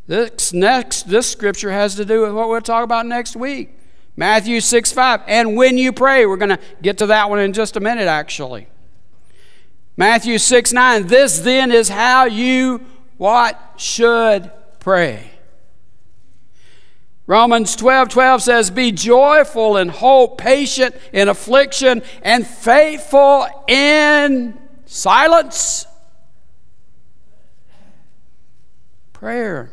[0.08, 3.78] This next this scripture has to do with what we'll talk about next week.
[4.22, 5.22] Matthew 6 5.
[5.26, 8.06] And when you pray, we're going to get to that one in just a minute,
[8.06, 8.68] actually.
[9.98, 11.08] Matthew 6 9.
[11.08, 12.86] This then is how you
[13.18, 15.32] what should pray.
[17.26, 24.56] Romans 12 12 says, Be joyful in hope, patient in affliction, and faithful in
[24.86, 25.88] silence.
[29.14, 29.72] prayer.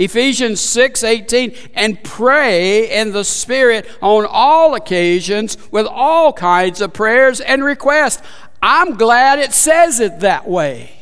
[0.00, 6.94] Ephesians 6 18, and pray in the Spirit on all occasions with all kinds of
[6.94, 8.22] prayers and requests.
[8.62, 10.92] I'm glad it says it that way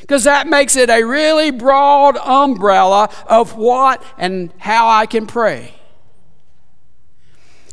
[0.00, 5.77] because that makes it a really broad umbrella of what and how I can pray.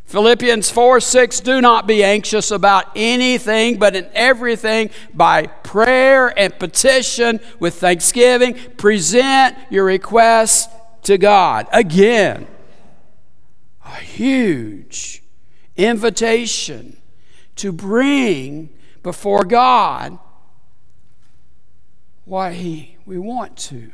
[0.05, 6.57] Philippians 4 6, do not be anxious about anything, but in everything by prayer and
[6.59, 11.67] petition with thanksgiving, present your requests to God.
[11.71, 12.47] Again,
[13.83, 15.23] a huge
[15.75, 16.97] invitation
[17.55, 18.69] to bring
[19.01, 20.19] before God
[22.25, 23.91] what he, we want to.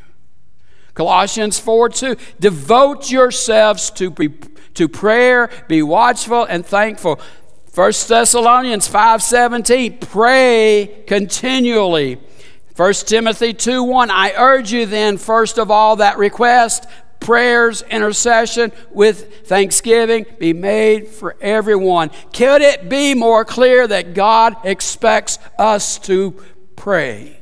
[0.93, 4.13] Colossians 4 2, devote yourselves to
[4.73, 7.19] to prayer, be watchful and thankful.
[7.73, 12.15] 1 Thessalonians 5:17, pray continually.
[12.15, 12.21] 1
[12.75, 16.85] 1 Timothy 2 1, I urge you then, first of all, that request,
[17.19, 22.09] prayers, intercession with thanksgiving be made for everyone.
[22.33, 26.31] Could it be more clear that God expects us to
[26.75, 27.40] pray?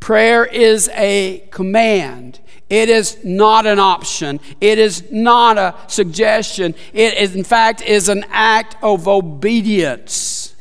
[0.00, 2.40] Prayer is a command.
[2.70, 4.40] It is not an option.
[4.60, 6.74] It is not a suggestion.
[6.92, 10.54] It, is, in fact, is an act of obedience.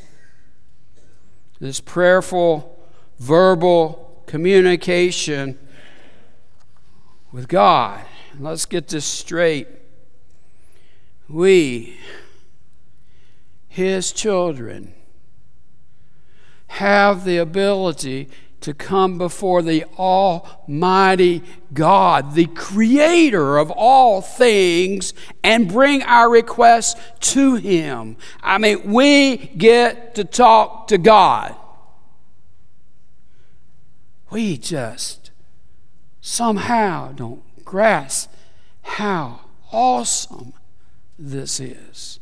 [1.59, 2.77] This prayerful,
[3.19, 5.57] verbal communication
[7.31, 8.03] with God.
[8.39, 9.67] Let's get this straight.
[11.27, 11.97] We,
[13.67, 14.93] His children,
[16.67, 18.29] have the ability
[18.61, 21.43] to come before the Almighty
[21.73, 26.99] God, the Creator of all things, and bring our requests
[27.31, 28.17] to Him.
[28.41, 31.55] I mean, we get to talk to God.
[34.29, 35.31] We just
[36.21, 38.31] somehow don't grasp
[38.81, 39.41] how
[39.71, 40.53] awesome
[41.17, 42.19] this is.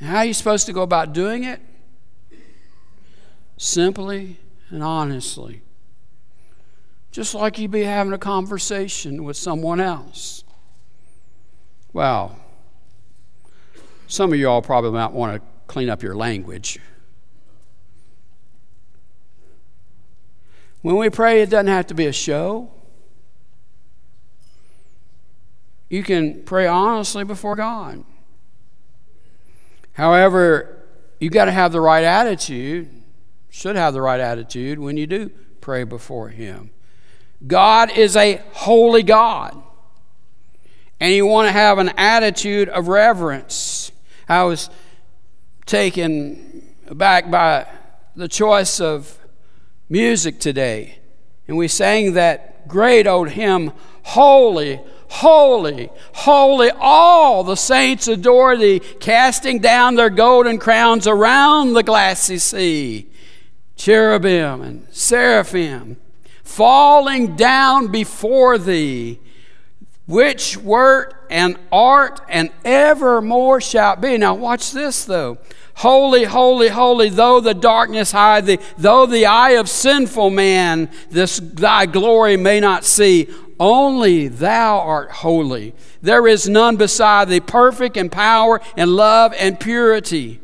[0.00, 1.60] How are you supposed to go about doing it?
[3.62, 4.38] Simply
[4.70, 5.60] and honestly.
[7.10, 10.44] Just like you'd be having a conversation with someone else.
[11.92, 12.38] Well,
[14.06, 16.78] some of you all probably might want to clean up your language.
[20.80, 22.70] When we pray, it doesn't have to be a show.
[25.90, 28.04] You can pray honestly before God.
[29.92, 30.82] However,
[31.18, 32.99] you've got to have the right attitude,
[33.50, 35.30] should have the right attitude when you do
[35.60, 36.70] pray before Him.
[37.46, 39.60] God is a holy God,
[40.98, 43.92] and you want to have an attitude of reverence.
[44.28, 44.70] I was
[45.66, 47.66] taken aback by
[48.16, 49.18] the choice of
[49.88, 50.98] music today.
[51.48, 53.72] And we sang that great old hymn,
[54.02, 61.82] Holy, Holy, Holy, all the saints adore thee, casting down their golden crowns around the
[61.82, 63.10] glassy sea.
[63.80, 65.96] Cherubim and seraphim
[66.44, 69.18] falling down before thee,
[70.06, 74.18] which wert and art and evermore shalt be.
[74.18, 75.38] Now, watch this though.
[75.76, 81.40] Holy, holy, holy, though the darkness hide thee, though the eye of sinful man this
[81.40, 83.28] thy glory may not see,
[83.58, 85.74] only thou art holy.
[86.02, 90.38] There is none beside thee, perfect in power and love and purity.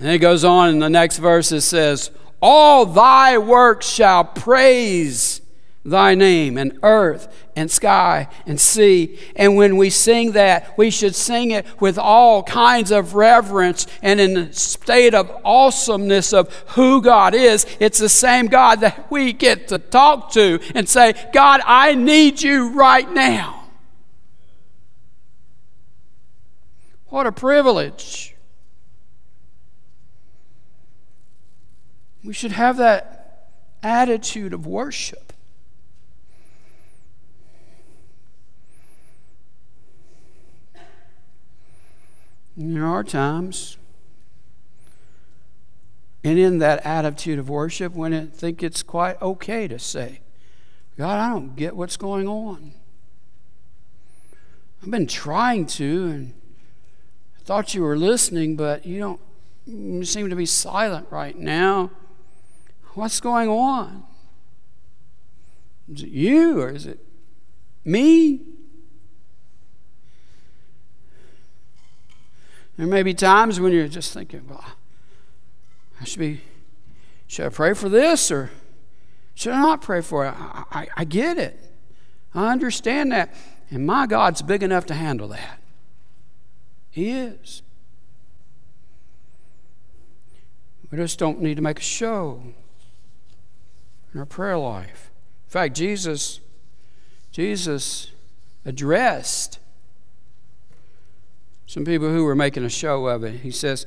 [0.00, 5.42] And it goes on in the next verse, it says, All thy works shall praise
[5.84, 9.18] thy name, and earth and sky and sea.
[9.36, 14.20] And when we sing that, we should sing it with all kinds of reverence and
[14.20, 17.66] in a state of awesomeness of who God is.
[17.78, 22.40] It's the same God that we get to talk to and say, God, I need
[22.40, 23.68] you right now.
[27.08, 28.34] What a privilege.
[32.22, 33.48] We should have that
[33.82, 35.32] attitude of worship.
[42.56, 43.78] There are times,
[46.22, 50.20] and in that attitude of worship, when I think it's quite okay to say,
[50.98, 52.74] God, I don't get what's going on.
[54.82, 56.34] I've been trying to, and
[57.38, 59.20] I thought you were listening, but you don't
[59.66, 61.90] you seem to be silent right now.
[62.94, 64.04] What's going on?
[65.92, 66.98] Is it you or is it
[67.84, 68.40] me?
[72.76, 74.64] There may be times when you're just thinking, well,
[76.00, 76.40] I should be,
[77.26, 78.50] should I pray for this or
[79.34, 80.34] should I not pray for it?
[80.36, 81.58] I, I, I get it.
[82.34, 83.34] I understand that.
[83.70, 85.60] And my God's big enough to handle that.
[86.90, 87.62] He is.
[90.90, 92.42] We just don't need to make a show
[94.12, 95.10] in our prayer life.
[95.46, 96.40] In fact, Jesus,
[97.32, 98.10] Jesus
[98.64, 99.58] addressed
[101.66, 103.40] some people who were making a show of it.
[103.40, 103.86] He says,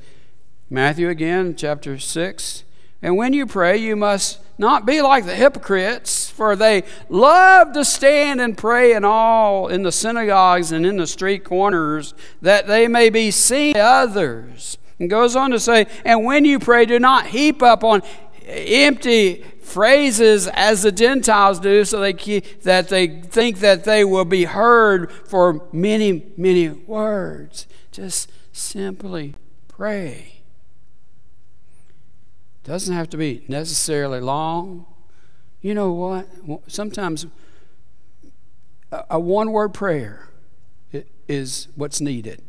[0.70, 2.64] Matthew again, chapter 6.
[3.02, 7.84] And when you pray, you must not be like the hypocrites, for they love to
[7.84, 12.88] stand and pray in all in the synagogues and in the street corners, that they
[12.88, 14.78] may be seen by others.
[15.00, 18.02] And goes on to say, And when you pray, do not heap up on
[18.48, 24.26] empty phrases as the Gentiles do, so they keep, that they think that they will
[24.26, 27.68] be heard for many, many words.
[27.92, 29.36] Just simply
[29.68, 30.42] pray.
[32.64, 34.86] Doesn't have to be necessarily long.
[35.62, 36.28] You know what?
[36.68, 37.26] Sometimes
[38.92, 40.30] a one word prayer
[41.28, 42.42] is what's needed.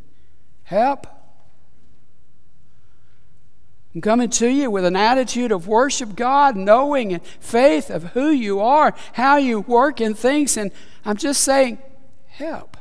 [0.65, 1.07] Help.
[3.95, 8.30] I'm coming to you with an attitude of worship God, knowing and faith of who
[8.30, 10.72] you are, how you work in things, and
[11.05, 11.78] I'm just saying,
[12.26, 12.76] help.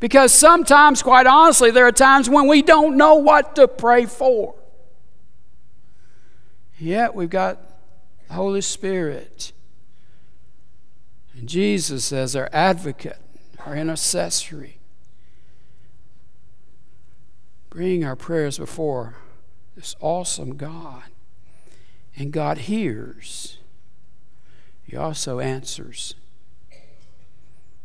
[0.00, 4.56] Because sometimes, quite honestly, there are times when we don't know what to pray for.
[6.78, 7.60] Yet we've got
[8.26, 9.52] the Holy Spirit
[11.34, 13.18] and Jesus as our advocate,
[13.64, 14.80] our intercessory.
[17.70, 19.16] Bring our prayers before
[19.76, 21.04] this awesome God.
[22.16, 23.58] And God hears,
[24.82, 26.14] He also answers.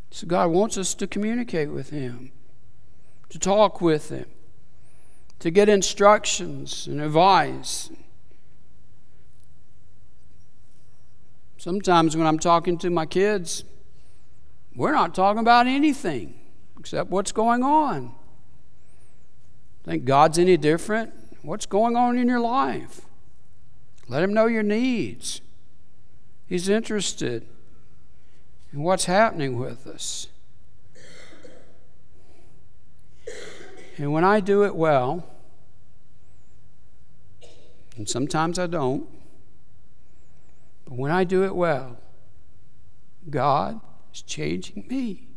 [0.10, 2.32] So God wants us to communicate with Him,
[3.30, 4.26] to talk with Him,
[5.40, 7.90] to get instructions and advice.
[11.58, 13.66] Sometimes when I'm talking to my kids,
[14.76, 16.36] we're not talking about anything
[16.80, 18.16] except what's going on.
[19.84, 21.14] Think God's any different?
[21.42, 23.02] What's going on in your life?
[24.08, 25.42] Let him know your needs.
[26.46, 27.48] He's interested
[28.72, 30.28] in what's happening with us.
[33.98, 35.28] And when I do it well,
[37.98, 39.08] and sometimes I don't,
[40.86, 41.98] but when I do it well,
[43.30, 43.80] God
[44.14, 45.31] is changing me.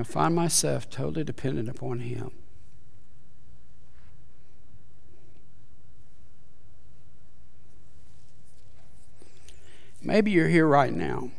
[0.00, 2.30] I find myself totally dependent upon Him.
[10.02, 11.32] Maybe you're here right now.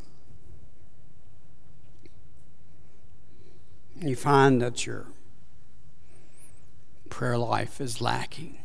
[3.99, 5.07] You find that your
[7.09, 8.59] prayer life is lacking.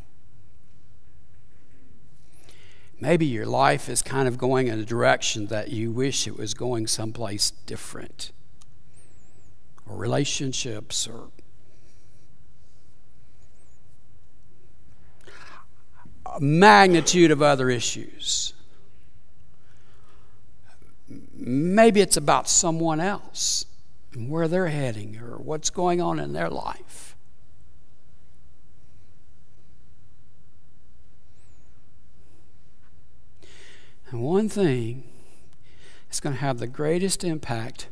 [2.99, 6.53] Maybe your life is kind of going in a direction that you wish it was
[6.53, 8.31] going someplace different
[9.87, 11.29] or relationships or
[16.25, 18.53] a magnitude of other issues.
[21.33, 23.65] Maybe it's about someone else
[24.13, 27.15] and where they're heading or what's going on in their life.
[34.09, 35.03] And one thing
[36.09, 37.87] is going to have the greatest impact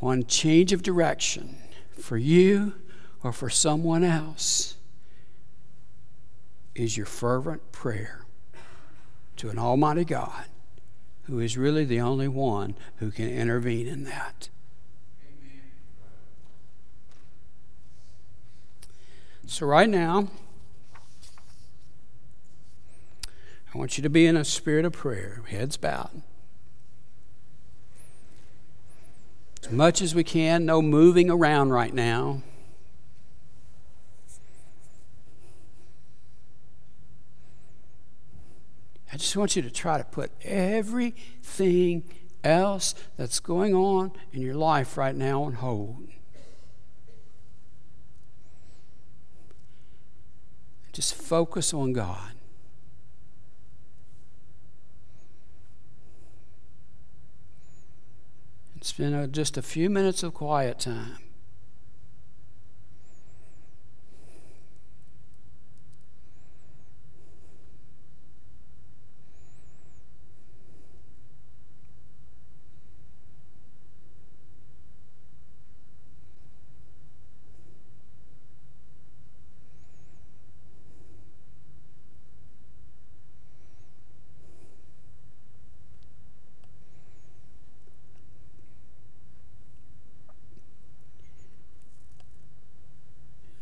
[0.00, 1.56] on change of direction
[1.98, 2.74] for you
[3.22, 4.76] or for someone else
[6.74, 8.24] is your fervent prayer
[9.36, 10.46] to an Almighty God
[11.24, 14.48] who is really the only one who can intervene in that.
[19.46, 20.28] So, right now,
[23.74, 26.22] I want you to be in a spirit of prayer, heads bowed.
[29.62, 32.42] As much as we can, no moving around right now.
[39.12, 42.04] I just want you to try to put everything
[42.44, 46.08] else that's going on in your life right now on hold.
[50.92, 52.32] Just focus on God.
[58.82, 61.18] Spend uh, just a few minutes of quiet time.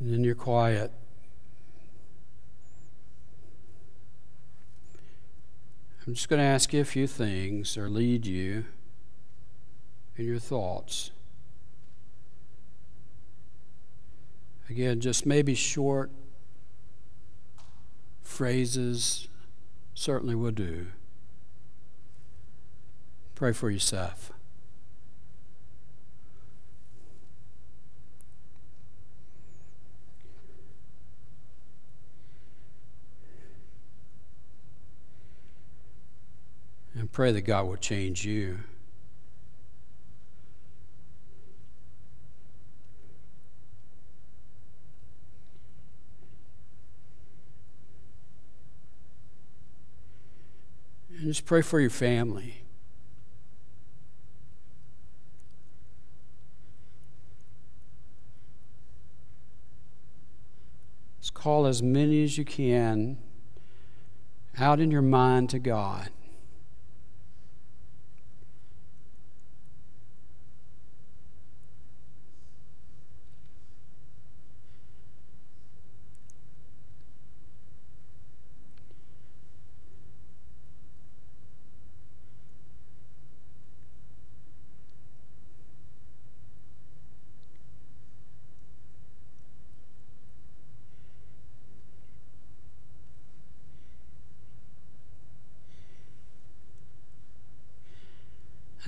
[0.08, 0.90] and then you're quiet.
[6.06, 8.64] I'm just going to ask you a few things or lead you
[10.16, 11.10] in your thoughts.
[14.70, 16.10] Again, just maybe short
[18.22, 19.28] phrases
[19.92, 20.86] certainly will do.
[23.34, 24.32] Pray for yourself.
[37.18, 38.60] Pray that God will change you.
[51.10, 52.62] And just pray for your family.
[61.20, 63.18] Just call as many as you can
[64.56, 66.10] out in your mind to God.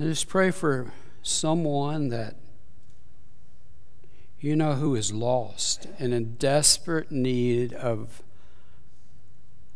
[0.11, 0.91] just pray for
[1.21, 2.35] someone that
[4.41, 8.21] you know who is lost and in desperate need of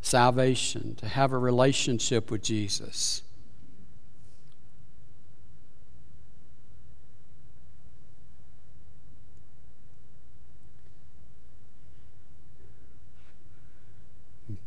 [0.02, 3.22] salvation, to have a relationship with Jesus.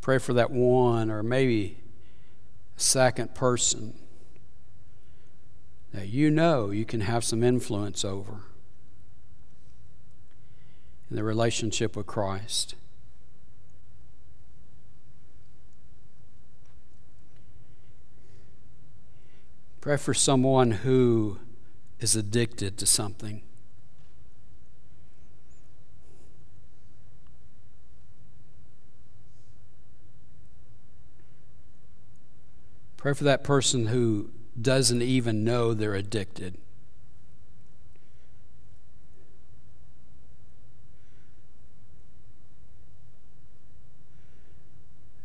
[0.01, 1.77] Pray for that one or maybe
[2.79, 3.93] second person
[5.93, 8.43] that you know you can have some influence over
[11.11, 12.75] in the relationship with Christ.
[19.81, 21.39] Pray for someone who
[22.01, 23.43] is addicted to something.
[32.99, 34.31] Pray for that person who
[34.63, 36.57] doesn't even know they're addicted.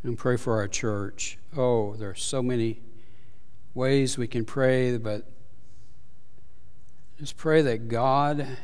[0.03, 1.37] And pray for our church.
[1.55, 2.81] Oh, there are so many
[3.73, 5.25] ways we can pray, but
[7.17, 8.57] just pray that God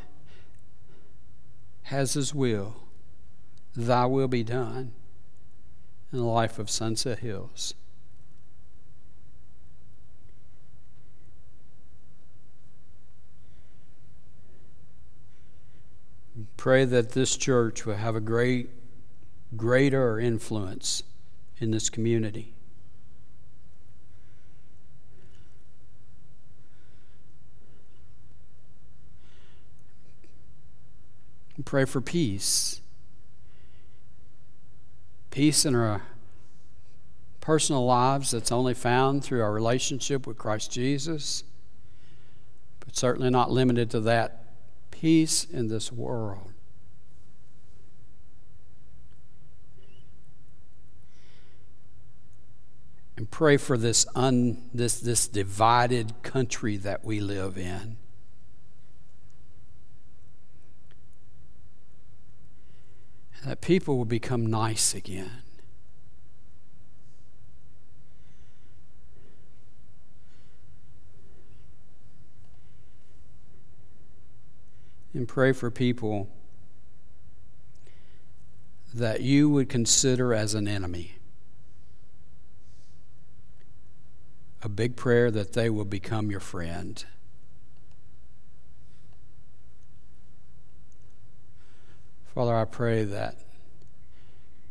[1.84, 2.76] has His will.
[3.74, 4.92] Thy will be done
[6.12, 7.74] in the life of Sunset Hills.
[16.60, 18.68] Pray that this church will have a great,
[19.56, 21.02] greater influence
[21.58, 22.52] in this community.
[31.64, 32.82] Pray for peace.
[35.30, 36.02] Peace in our
[37.40, 41.42] personal lives that's only found through our relationship with Christ Jesus,
[42.80, 44.39] but certainly not limited to that
[45.00, 46.52] peace in this world.
[53.16, 57.96] And pray for this, un, this, this divided country that we live in.
[63.42, 65.40] that people will become nice again.
[75.20, 76.30] And pray for people
[78.94, 81.16] that you would consider as an enemy.
[84.62, 87.04] A big prayer that they will become your friend.
[92.34, 93.36] Father, I pray that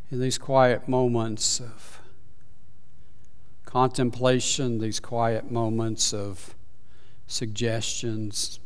[0.10, 2.02] in these quiet moments of
[3.66, 6.56] contemplation, these quiet moments of
[7.28, 8.60] suggestions,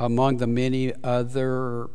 [0.00, 1.88] among the many other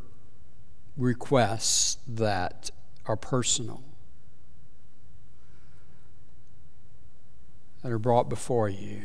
[0.97, 2.69] requests that
[3.05, 3.83] are personal,
[7.81, 9.03] that are brought before you.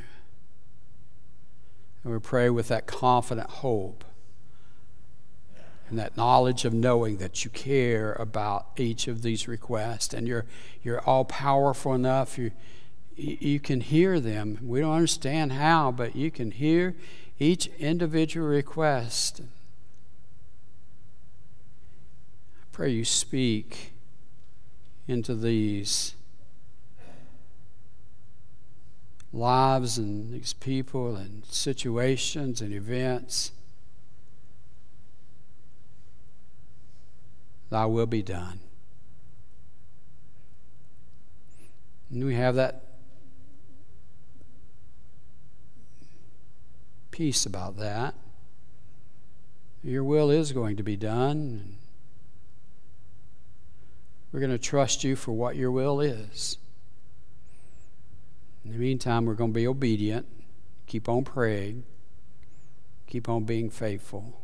[2.04, 4.04] And we pray with that confident hope
[5.88, 10.44] and that knowledge of knowing that you care about each of these requests and you're,
[10.82, 12.38] you're all powerful enough.
[12.38, 12.52] You,
[13.16, 14.58] you can hear them.
[14.62, 16.94] We don't understand how, but you can hear
[17.38, 19.40] each individual request.
[22.60, 23.92] I pray you speak
[25.06, 26.14] into these
[29.32, 33.52] lives and these people and situations and events.
[37.70, 38.60] Thy will be done.
[42.10, 42.87] And we have that
[47.18, 48.14] peace about that.
[49.82, 51.74] Your will is going to be done.
[54.30, 56.58] We're going to trust you for what your will is.
[58.64, 60.26] In the meantime, we're going to be obedient,
[60.86, 61.82] keep on praying,
[63.08, 64.40] keep on being faithful.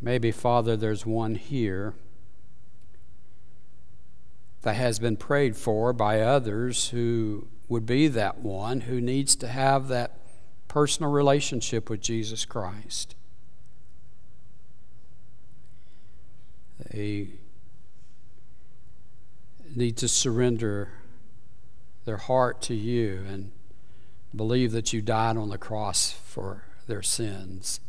[0.00, 1.94] Maybe, Father, there's one here
[4.64, 9.46] that has been prayed for by others who would be that one who needs to
[9.46, 10.18] have that
[10.68, 13.14] personal relationship with Jesus Christ.
[16.90, 17.28] They
[19.76, 20.92] need to surrender
[22.06, 23.52] their heart to you and
[24.34, 27.80] believe that you died on the cross for their sins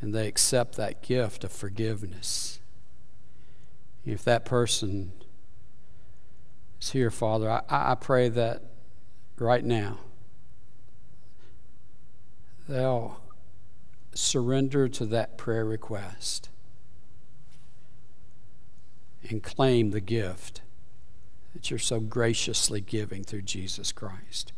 [0.00, 2.58] and they accept that gift of forgiveness.
[4.04, 5.12] If that person
[6.90, 8.62] here, Father, I, I pray that
[9.38, 9.98] right now
[12.68, 13.20] they'll
[14.14, 16.48] surrender to that prayer request
[19.28, 20.60] and claim the gift
[21.52, 24.52] that you're so graciously giving through Jesus Christ.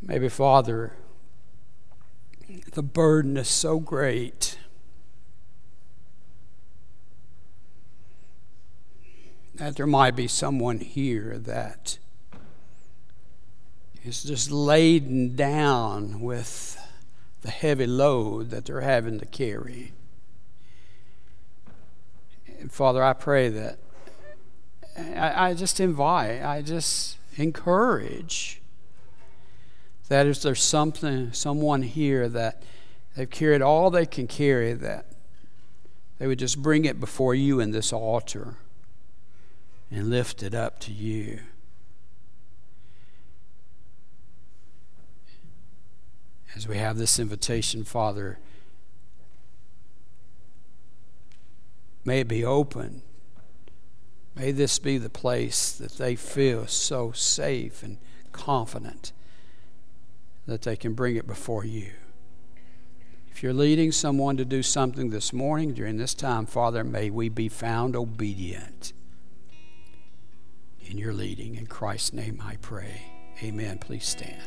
[0.00, 0.92] Maybe, Father,
[2.72, 4.58] the burden is so great.
[9.56, 11.98] That there might be someone here that
[14.04, 16.76] is just laden down with
[17.42, 19.92] the heavy load that they're having to carry.
[22.58, 23.78] And Father, I pray that
[24.96, 28.60] I, I just invite, I just encourage
[30.08, 32.62] that if there's something, someone here that
[33.16, 35.06] they've carried all they can carry, that
[36.18, 38.56] they would just bring it before you in this altar
[39.94, 41.38] and lift it up to you.
[46.56, 48.38] As we have this invitation, Father,
[52.04, 53.02] may it be open.
[54.34, 57.98] May this be the place that they feel so safe and
[58.32, 59.12] confident
[60.46, 61.92] that they can bring it before you.
[63.30, 67.28] If you're leading someone to do something this morning during this time, Father, may we
[67.28, 68.92] be found obedient
[70.90, 71.56] in your leading.
[71.56, 73.02] In Christ's name I pray.
[73.42, 73.78] Amen.
[73.78, 74.40] Please stand.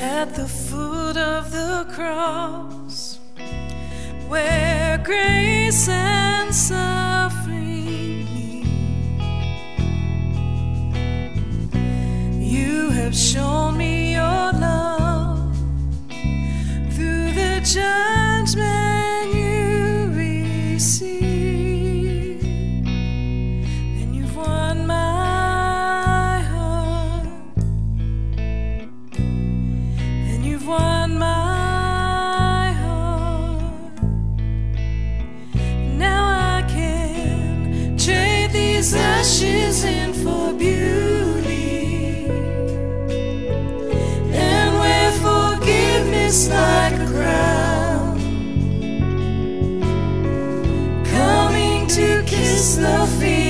[0.00, 3.18] At the foot of the cross,
[4.28, 8.66] where grace and suffering meet,
[12.40, 15.56] You have shown me your love
[16.94, 18.87] through the judgment
[46.28, 48.20] like a crown,
[51.04, 53.47] coming to kiss the feet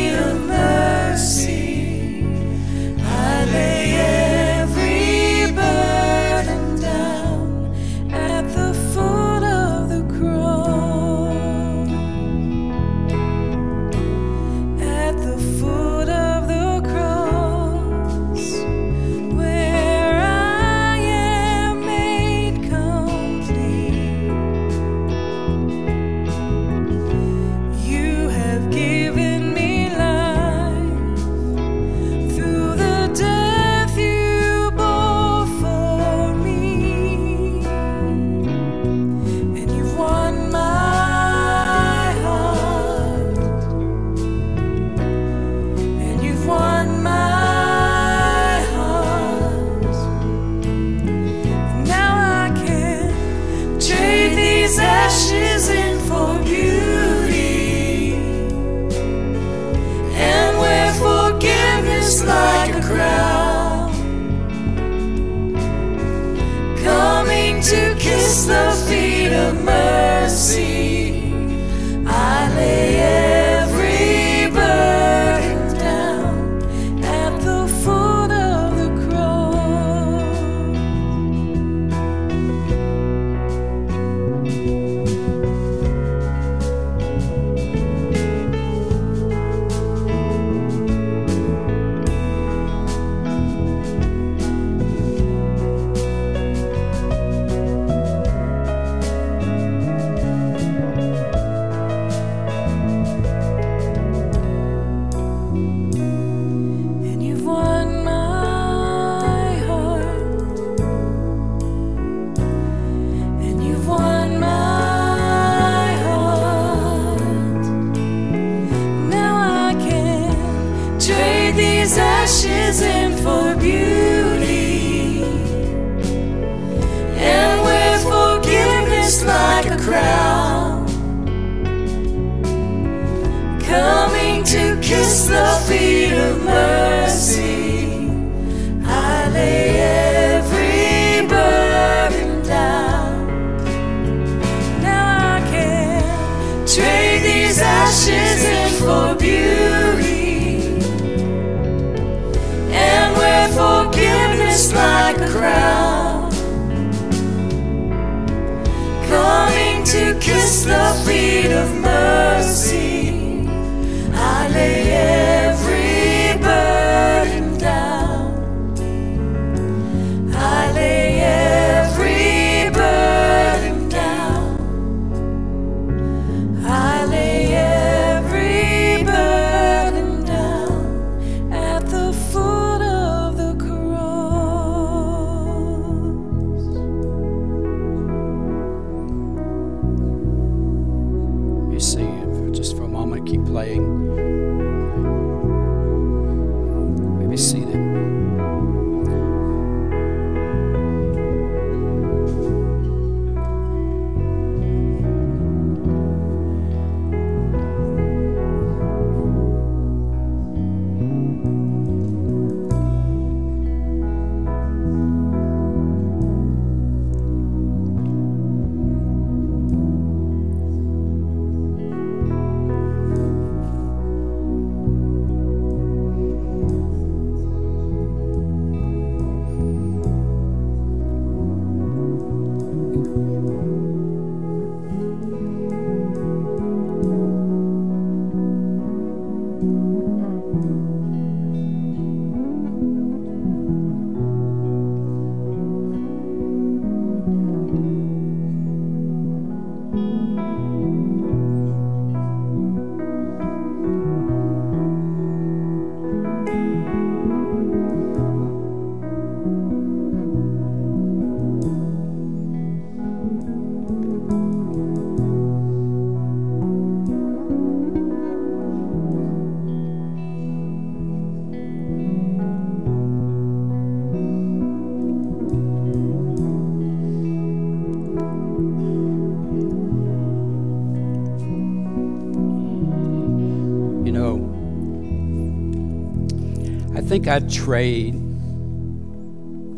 [287.19, 288.15] think I'd trade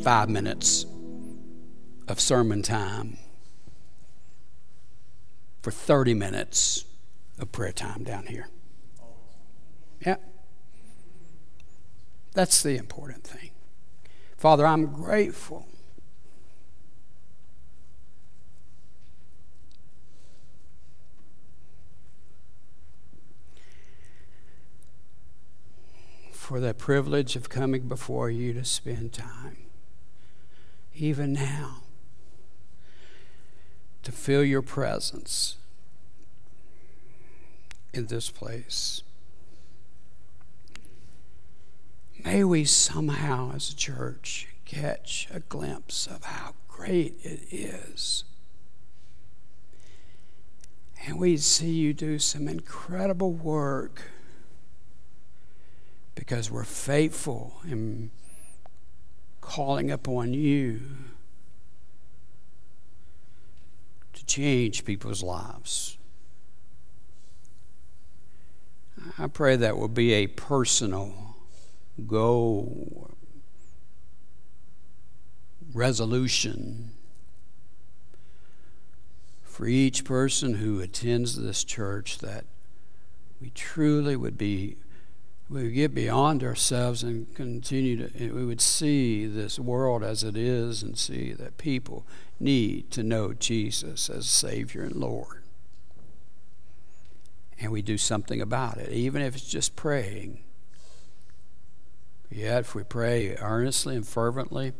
[0.04, 0.84] five minutes
[2.06, 3.16] of sermon time
[5.62, 6.84] for 30 minutes
[7.38, 8.48] of prayer time down here.
[10.04, 10.16] Yeah.
[12.34, 13.52] That's the important thing.
[14.36, 15.66] Father, I'm grateful.
[26.60, 29.56] The privilege of coming before you to spend time,
[30.94, 31.84] even now,
[34.02, 35.56] to feel your presence
[37.94, 39.02] in this place.
[42.22, 48.24] May we somehow, as a church, catch a glimpse of how great it is.
[51.06, 54.02] And we see you do some incredible work
[56.14, 58.10] because we're faithful in
[59.40, 60.80] calling upon you
[64.12, 65.98] to change people's lives.
[69.18, 71.36] I pray that will be a personal
[72.06, 73.10] go
[75.72, 76.90] resolution
[79.42, 82.44] for each person who attends this church that
[83.40, 84.76] we truly would be
[85.50, 90.36] we would get beyond ourselves and continue to we would see this world as it
[90.36, 92.06] is and see that people
[92.38, 95.42] need to know Jesus as Savior and Lord.
[97.58, 100.38] And we do something about it, even if it's just praying
[102.30, 104.72] Yet, if we pray earnestly and fervently,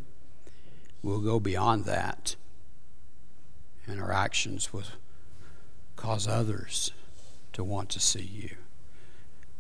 [1.03, 2.37] we'll go beyond that.
[3.87, 4.85] And our actions will
[5.97, 6.93] cause others
[7.53, 8.51] to want to see you.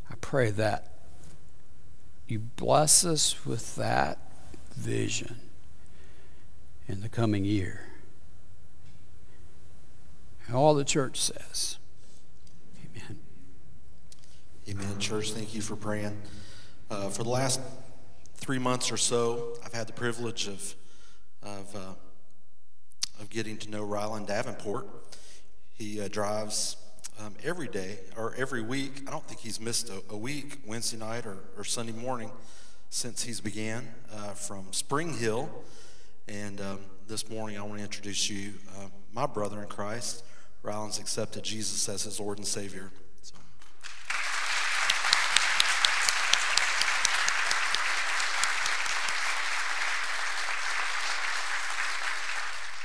[0.09, 0.90] I pray that
[2.31, 4.19] you bless us with that
[4.75, 5.41] vision
[6.87, 7.87] in the coming year.
[10.47, 11.79] And all the church says,
[12.85, 13.19] Amen.
[14.69, 14.99] Amen.
[14.99, 16.21] Church, thank you for praying.
[16.91, 17.61] Uh, for the last
[18.35, 20.75] three months or so, I've had the privilege of
[21.43, 21.95] of, uh,
[23.21, 24.87] of getting to know Ryland Davenport.
[25.73, 26.77] He uh, drives
[27.19, 29.03] um, every day or every week.
[29.07, 32.31] I don't think he's missed a, a week, Wednesday night or, or, Sunday morning,
[32.89, 35.51] since he's began uh, from Spring Hill.
[36.29, 40.25] And um, this morning, I want to introduce you, uh, my brother in Christ.
[40.63, 42.91] Ryland's accepted Jesus as his Lord and Savior.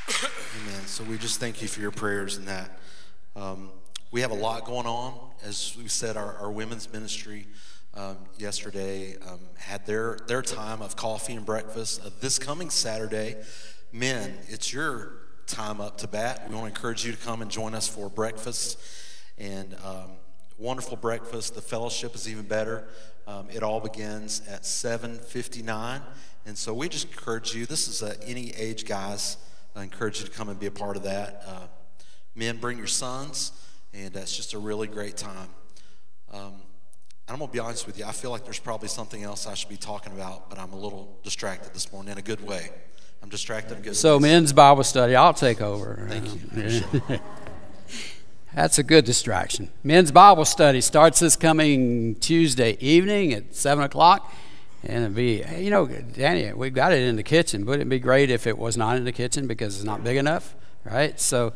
[0.61, 0.85] Amen.
[0.85, 2.79] So we just thank you for your prayers and that.
[3.35, 3.69] Um,
[4.11, 5.13] we have a lot going on.
[5.43, 7.47] As we said, our, our women's ministry
[7.93, 12.01] um, yesterday um, had their, their time of coffee and breakfast.
[12.05, 13.35] Uh, this coming Saturday,
[13.91, 15.13] men, it's your
[15.47, 16.47] time up to bat.
[16.47, 18.79] We want to encourage you to come and join us for breakfast.
[19.37, 20.11] And um,
[20.57, 21.55] wonderful breakfast.
[21.55, 22.87] The fellowship is even better.
[23.27, 26.01] Um, it all begins at 7.59.
[26.45, 27.65] And so we just encourage you.
[27.65, 29.37] This is any age guys
[29.75, 31.43] I encourage you to come and be a part of that.
[31.45, 31.67] Uh,
[32.33, 33.51] men, bring your sons,
[33.95, 35.49] and it's just a really great time.
[36.33, 36.53] Um,
[37.27, 38.05] I'm going to be honest with you.
[38.05, 40.77] I feel like there's probably something else I should be talking about, but I'm a
[40.77, 42.69] little distracted this morning in a good way.
[43.23, 44.21] I'm distracted in good So, ways.
[44.21, 46.05] men's Bible study, I'll take over.
[46.09, 46.27] Thank
[47.09, 47.19] you.
[48.53, 49.69] That's a good distraction.
[49.83, 54.31] Men's Bible study starts this coming Tuesday evening at 7 o'clock.
[54.83, 57.65] And it'd be, you know, Danny, we've got it in the kitchen.
[57.65, 60.15] Wouldn't it be great if it was not in the kitchen because it's not big
[60.15, 61.19] enough, right?
[61.19, 61.53] So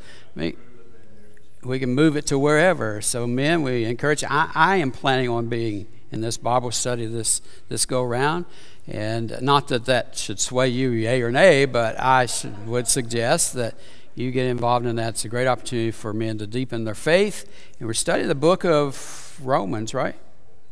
[1.64, 3.02] we can move it to wherever.
[3.02, 4.24] So, men, we encourage.
[4.24, 8.46] I, I am planning on being in this Bible study this, this go round.
[8.88, 13.54] And not that that should sway you, yay or nay, but I should, would suggest
[13.54, 13.76] that
[14.16, 15.10] you get involved in that.
[15.10, 17.46] It's a great opportunity for men to deepen their faith.
[17.80, 20.16] And we're studying the book of Romans, right?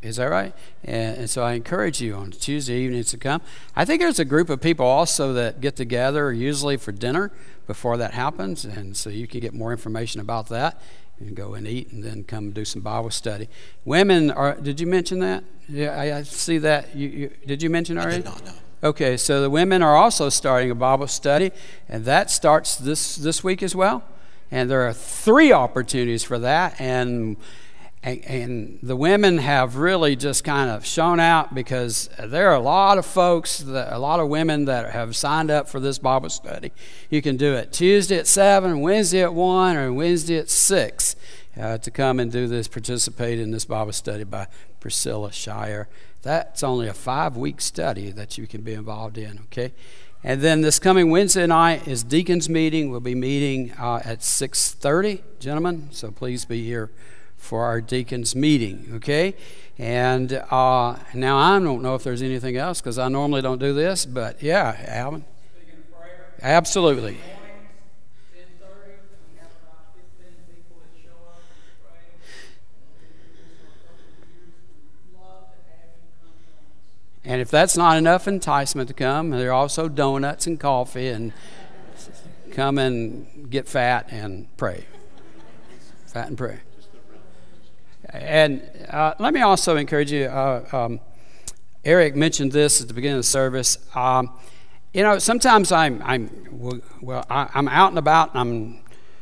[0.02, 0.54] Is that right?
[0.84, 3.42] And, and, so I encourage you on Tuesday evenings to come.
[3.76, 7.32] I think there's a group of people also that get together usually for dinner
[7.68, 10.82] before that happens, and so you can get more information about that
[11.20, 13.50] and go and eat and then come and do some Bible study.
[13.86, 14.56] Women are.
[14.56, 15.44] Did you mention that?
[15.68, 16.96] Yeah, I, I see that.
[16.96, 18.16] You, you, did you mention already?
[18.16, 18.54] I did not know.
[18.84, 21.52] Okay, so the women are also starting a Bible study,
[21.90, 24.04] and that starts this this week as well.
[24.50, 27.36] And there are three opportunities for that, and
[28.04, 32.60] and, and, the women have really just kind of shown out because there are a
[32.60, 36.30] lot of folks, that, a lot of women that have signed up for this Bible
[36.30, 36.72] study.
[37.10, 41.16] You can do it Tuesday at 7, Wednesday at 1, or Wednesday at 6.
[41.60, 44.48] uh, to come and do this, participate in this Bible study by
[44.80, 45.88] Priscilla Shirer.
[46.22, 49.74] That's only a five week study that you can be involved in, okay?
[50.24, 52.90] And then this coming Wednesday night is deacons meeting.
[52.90, 55.90] We'll be meeting uh, at 6:30, gentlemen.
[55.92, 56.92] So please be here
[57.38, 58.92] for our deacons meeting.
[58.96, 59.36] Okay.
[59.78, 63.74] And uh, now I don't know if there's anything else because I normally don't do
[63.74, 65.24] this, but yeah, Alvin.
[66.42, 67.18] Absolutely.
[77.28, 81.34] And if that's not enough enticement to come, there are also donuts and coffee and
[82.52, 84.86] come and get fat and pray.
[86.06, 86.62] Fat and pray.
[88.10, 90.26] And uh, let me also encourage you.
[90.26, 91.00] Uh, um,
[91.84, 93.78] Eric mentioned this at the beginning of the service.
[93.96, 94.38] Um,
[94.94, 96.30] you know, sometimes I'm, I'm
[97.02, 98.32] well, I, I'm out and about.
[98.32, 98.80] And I'm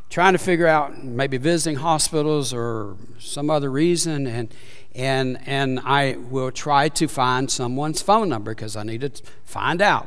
[0.09, 4.53] trying to figure out maybe visiting hospitals or some other reason, and
[4.93, 9.11] and and I will try to find someone's phone number because I need to
[9.43, 10.05] find out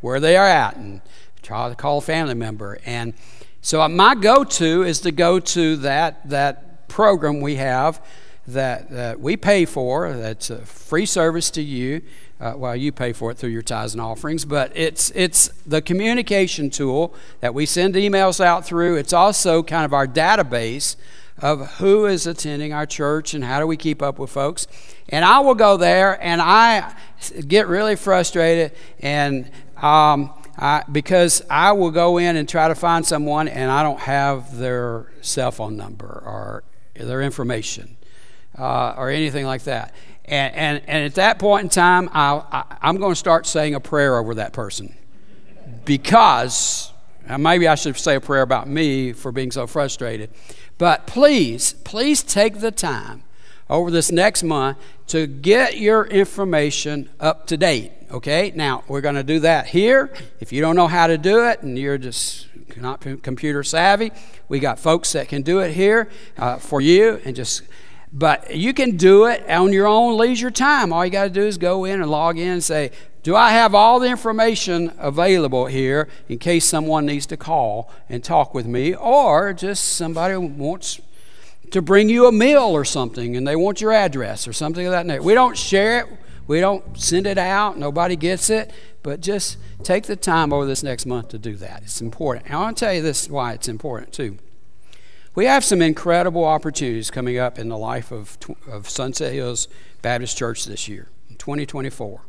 [0.00, 1.00] where they are at and
[1.42, 2.78] try to call a family member.
[2.86, 3.14] And
[3.60, 8.04] so my go-to is to go to that that program we have
[8.46, 10.12] that, that we pay for.
[10.12, 12.02] That's a free service to you.
[12.38, 15.80] Uh, well, you pay for it through your tithes and offerings, but it's it's the
[15.80, 18.96] communication tool that we send emails out through.
[18.96, 20.96] It's also kind of our database
[21.38, 24.66] of who is attending our church and how do we keep up with folks.
[25.08, 26.94] And I will go there and I
[27.46, 33.04] get really frustrated and um, I, because I will go in and try to find
[33.04, 36.64] someone and I don't have their cell phone number or
[36.98, 37.96] their information
[38.58, 39.94] uh, or anything like that.
[40.24, 43.74] And, and, and at that point in time, I, I, I'm going to start saying
[43.74, 44.94] a prayer over that person
[45.84, 46.92] because
[47.38, 50.30] maybe I should say a prayer about me for being so frustrated.
[50.78, 53.22] But please, please take the time
[53.68, 54.78] over this next month
[55.08, 57.92] to get your information up to date.
[58.10, 60.12] Okay, now we're going to do that here.
[60.40, 62.46] If you don't know how to do it and you're just
[62.82, 64.12] not computer savvy,
[64.48, 66.08] we got folks that can do it here
[66.38, 67.62] uh, for you and just.
[68.12, 70.92] But you can do it on your own leisure time.
[70.92, 72.92] All you got to do is go in and log in and say,
[73.22, 78.22] do I have all the information available here in case someone needs to call and
[78.22, 81.00] talk with me, or just somebody wants
[81.72, 84.92] to bring you a meal or something and they want your address or something of
[84.92, 85.24] that nature?
[85.24, 86.06] We don't share it,
[86.46, 90.82] we don't send it out, nobody gets it, but just take the time over this
[90.82, 91.82] next month to do that.
[91.82, 92.46] It's important.
[92.46, 94.38] And I want to tell you this why it's important too.
[95.34, 99.68] We have some incredible opportunities coming up in the life of, of Sunset Hills
[100.00, 102.22] Baptist Church this year, in 2024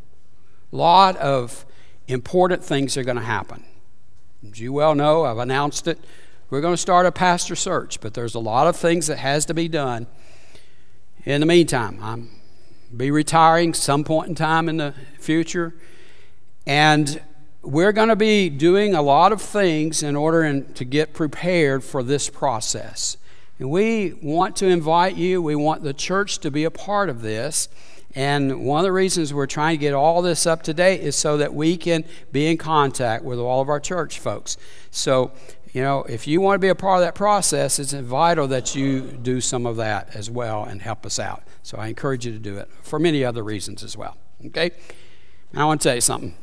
[0.72, 1.66] lot of
[2.08, 3.64] important things are going to happen.
[4.50, 6.00] As you well know, I've announced it.
[6.50, 9.46] We're going to start a pastor search, but there's a lot of things that has
[9.48, 10.08] to be done.
[11.26, 12.30] In the meantime, I'm
[12.96, 15.74] be retiring some point in time in the future,
[16.66, 17.22] and
[17.62, 21.84] we're going to be doing a lot of things in order in, to get prepared
[21.84, 23.18] for this process.
[23.60, 27.22] And we want to invite you, we want the church to be a part of
[27.22, 27.68] this.
[28.16, 31.16] And one of the reasons we're trying to get all this up to date is
[31.16, 34.58] so that we can be in contact with all of our church folks.
[34.92, 35.32] So,
[35.74, 38.76] you know, if you want to be a part of that process, it's vital that
[38.76, 41.44] you do some of that as well and help us out.
[41.68, 44.16] So I encourage you to do it for many other reasons as well.
[44.46, 44.72] Okay?
[45.52, 46.34] And I want to tell you something.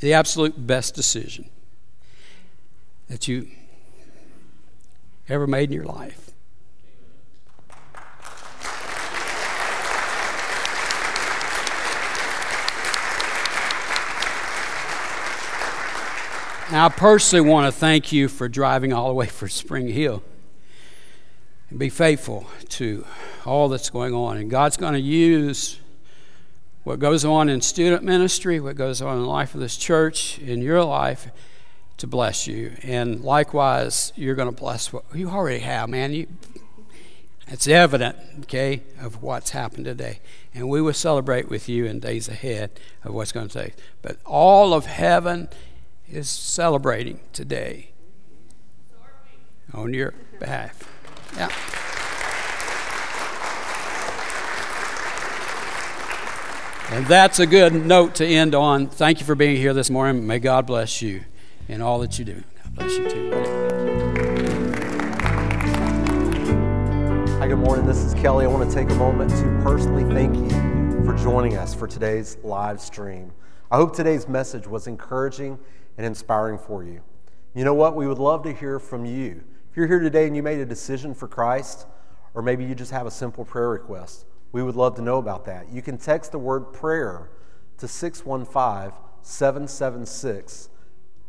[0.00, 1.48] The absolute best decision
[3.06, 3.46] that you
[5.28, 6.32] ever made in your life
[16.72, 20.22] Now, I personally want to thank you for driving all the way from Spring Hill.
[21.70, 23.06] And be faithful to
[23.46, 24.36] all that's going on.
[24.36, 25.78] And God's going to use
[26.82, 30.38] what goes on in student ministry, what goes on in the life of this church,
[30.38, 31.30] in your life,
[31.98, 32.72] to bless you.
[32.82, 36.12] And likewise, you're going to bless what you already have, man.
[36.12, 36.26] You,
[37.46, 40.20] it's evident, okay, of what's happened today.
[40.54, 42.70] And we will celebrate with you in days ahead
[43.04, 43.74] of what's going to take.
[44.02, 45.48] But all of heaven
[46.10, 47.90] is celebrating today
[49.72, 50.89] on your behalf.
[51.36, 51.48] Yeah.
[56.92, 58.88] And that's a good note to end on.
[58.88, 60.26] Thank you for being here this morning.
[60.26, 61.22] May God bless you
[61.68, 62.42] in all that you do.
[62.64, 63.30] God bless you too.
[67.38, 67.86] Hi, good morning.
[67.86, 68.44] This is Kelly.
[68.44, 70.50] I want to take a moment to personally thank you
[71.04, 73.30] for joining us for today's live stream.
[73.70, 75.60] I hope today's message was encouraging
[75.96, 77.02] and inspiring for you.
[77.54, 77.94] You know what?
[77.94, 79.44] We would love to hear from you.
[79.70, 81.86] If you're here today and you made a decision for Christ,
[82.34, 85.44] or maybe you just have a simple prayer request, we would love to know about
[85.44, 85.70] that.
[85.70, 87.30] You can text the word prayer
[87.78, 90.70] to 615 776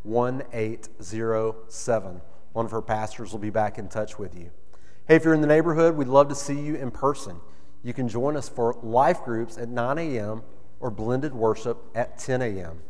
[0.01, 2.22] 1807.
[2.53, 4.49] One of her pastors will be back in touch with you.
[5.07, 7.39] Hey, if you're in the neighborhood, we'd love to see you in person.
[7.84, 10.41] You can join us for life groups at 9 a.m.
[10.80, 12.81] or blended worship at 10 a.m.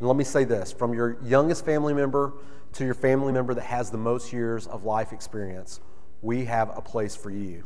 [0.00, 2.34] And let me say this from your youngest family member
[2.74, 5.80] to your family member that has the most years of life experience,
[6.22, 7.64] we have a place for you.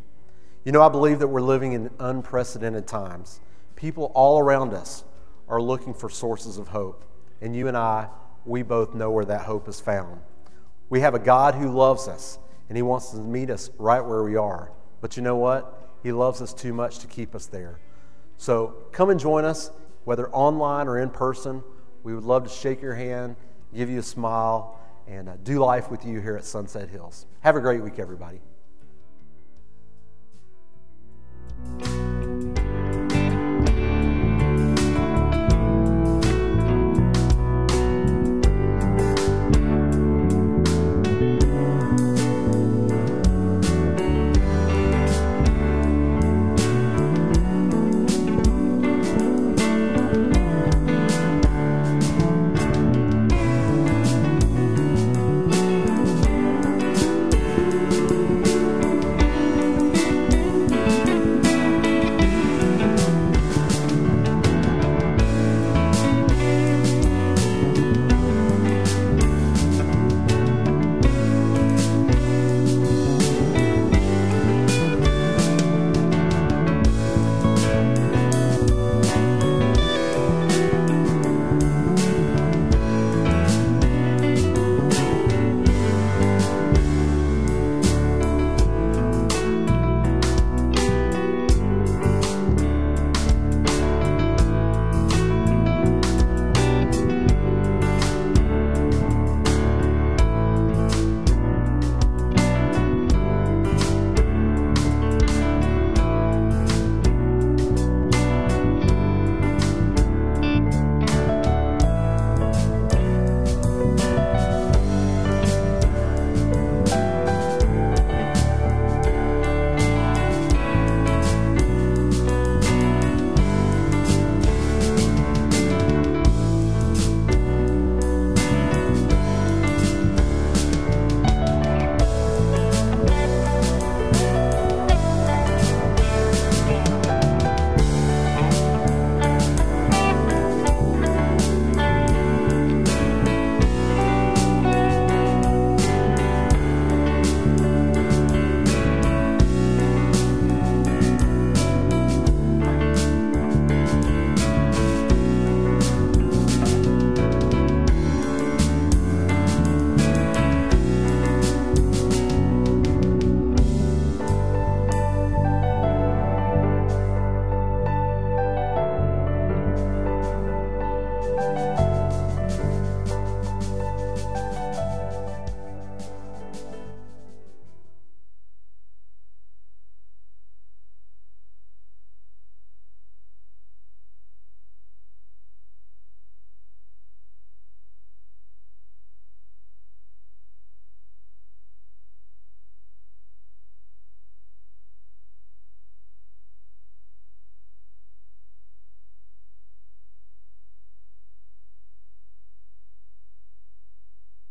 [0.65, 3.41] You know, I believe that we're living in unprecedented times.
[3.74, 5.05] People all around us
[5.49, 7.05] are looking for sources of hope.
[7.41, 8.09] And you and I,
[8.45, 10.20] we both know where that hope is found.
[10.89, 12.39] We have a God who loves us,
[12.69, 14.70] and He wants to meet us right where we are.
[15.01, 15.91] But you know what?
[16.03, 17.81] He loves us too much to keep us there.
[18.37, 19.70] So come and join us,
[20.05, 21.62] whether online or in person.
[22.03, 23.37] We would love to shake your hand,
[23.74, 24.79] give you a smile,
[25.17, 27.27] and uh, do life with you here at Sunset Hills.
[27.41, 28.41] Have a great week, everybody.